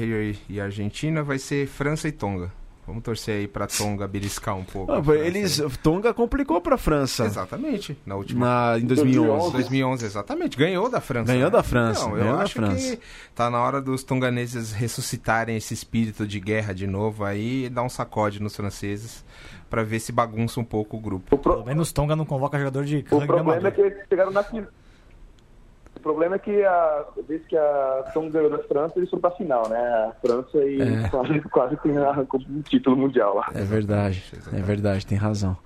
[0.48, 2.50] e, Argentina, vai ser França e Tonga.
[2.87, 4.93] Vamos torcer aí pra Tonga beliscar um pouco.
[4.93, 7.24] Ah, eles, Tonga complicou pra França.
[7.24, 7.97] Exatamente.
[8.05, 8.47] Na última.
[8.72, 9.53] Na, em 2011.
[9.53, 10.57] 2011, exatamente.
[10.57, 11.32] Ganhou da França.
[11.32, 11.51] Ganhou né?
[11.51, 12.05] da França.
[12.05, 12.99] Então, eu acho que
[13.35, 17.82] tá na hora dos tonganeses ressuscitarem esse espírito de guerra de novo aí e dar
[17.82, 19.24] um sacode nos franceses
[19.70, 21.35] para ver se bagunça um pouco o grupo.
[21.35, 21.55] O pro...
[21.55, 24.68] Pelo menos Tonga não convoca jogador de O problema é que eles chegaram na final.
[26.05, 29.68] Problema é que a vez que a São ganhou da França, eles foram pra final,
[29.68, 29.78] né?
[29.78, 31.09] A França e É.
[31.09, 33.50] quase, quase tem arrancou um título mundial lá.
[33.55, 35.57] É verdade, é verdade, tem razão.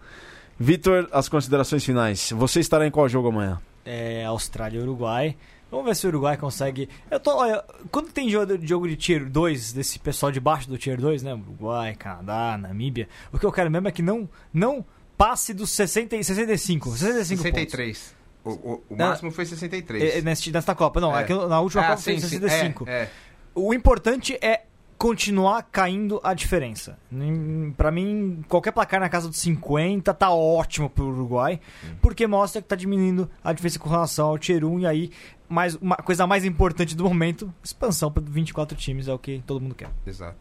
[0.59, 2.33] Vitor, as considerações finais.
[2.33, 3.61] Você estará em qual jogo amanhã?
[3.85, 5.37] É, Austrália e Uruguai.
[5.71, 6.89] Vamos ver se o Uruguai consegue.
[7.11, 7.63] Eu tô, olha,
[7.93, 11.35] quando tem jogo, jogo de Tier 2, desse pessoal de baixo do Tier 2, né?
[11.35, 13.07] Uruguai, Canadá, Namíbia.
[13.33, 14.85] O que eu quero mesmo é que não, não
[15.17, 16.91] passe dos 60, e 65.
[16.91, 18.15] 65 pontos.
[18.51, 18.81] 63.
[18.91, 20.03] O, o, máximo foi 63.
[20.03, 21.01] É, é, neste- nesta Copa.
[21.01, 21.25] Não, É.
[21.25, 22.39] que na última Ah, Copa foi sim, sim.
[22.41, 22.85] 65.
[22.89, 23.11] É, é.
[23.55, 24.63] O importante é
[24.97, 26.99] continuar caindo a diferença.
[27.13, 31.61] Hum, Pra mim, qualquer placar na casa dos 50 tá ótimo pro Uruguai,
[32.03, 35.11] porque mostra que tá diminuindo a diferença com relação ao Tier 1 e aí
[35.49, 39.61] mais uma coisa mais importante do momento, expansão para 24 times é o que todo
[39.61, 39.89] mundo quer.
[40.07, 40.37] Exato.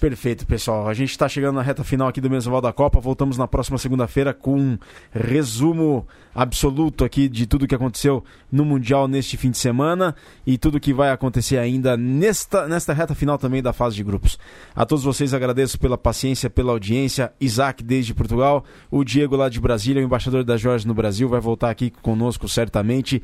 [0.00, 0.88] Perfeito, pessoal.
[0.88, 3.00] A gente está chegando na reta final aqui do Mesoval da Copa.
[3.00, 4.78] Voltamos na próxima segunda-feira com um
[5.12, 10.14] resumo absoluto aqui de tudo que aconteceu no Mundial neste fim de semana
[10.46, 14.38] e tudo que vai acontecer ainda nesta, nesta reta final também da fase de grupos.
[14.74, 17.32] A todos vocês agradeço pela paciência, pela audiência.
[17.40, 21.40] Isaac desde Portugal, o Diego lá de Brasília, o embaixador da Jorge no Brasil, vai
[21.40, 23.22] voltar aqui conosco certamente.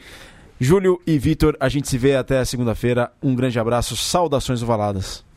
[0.58, 3.10] Júlio e Vitor, a gente se vê até segunda-feira.
[3.22, 5.29] Um grande abraço, saudações ovaladas.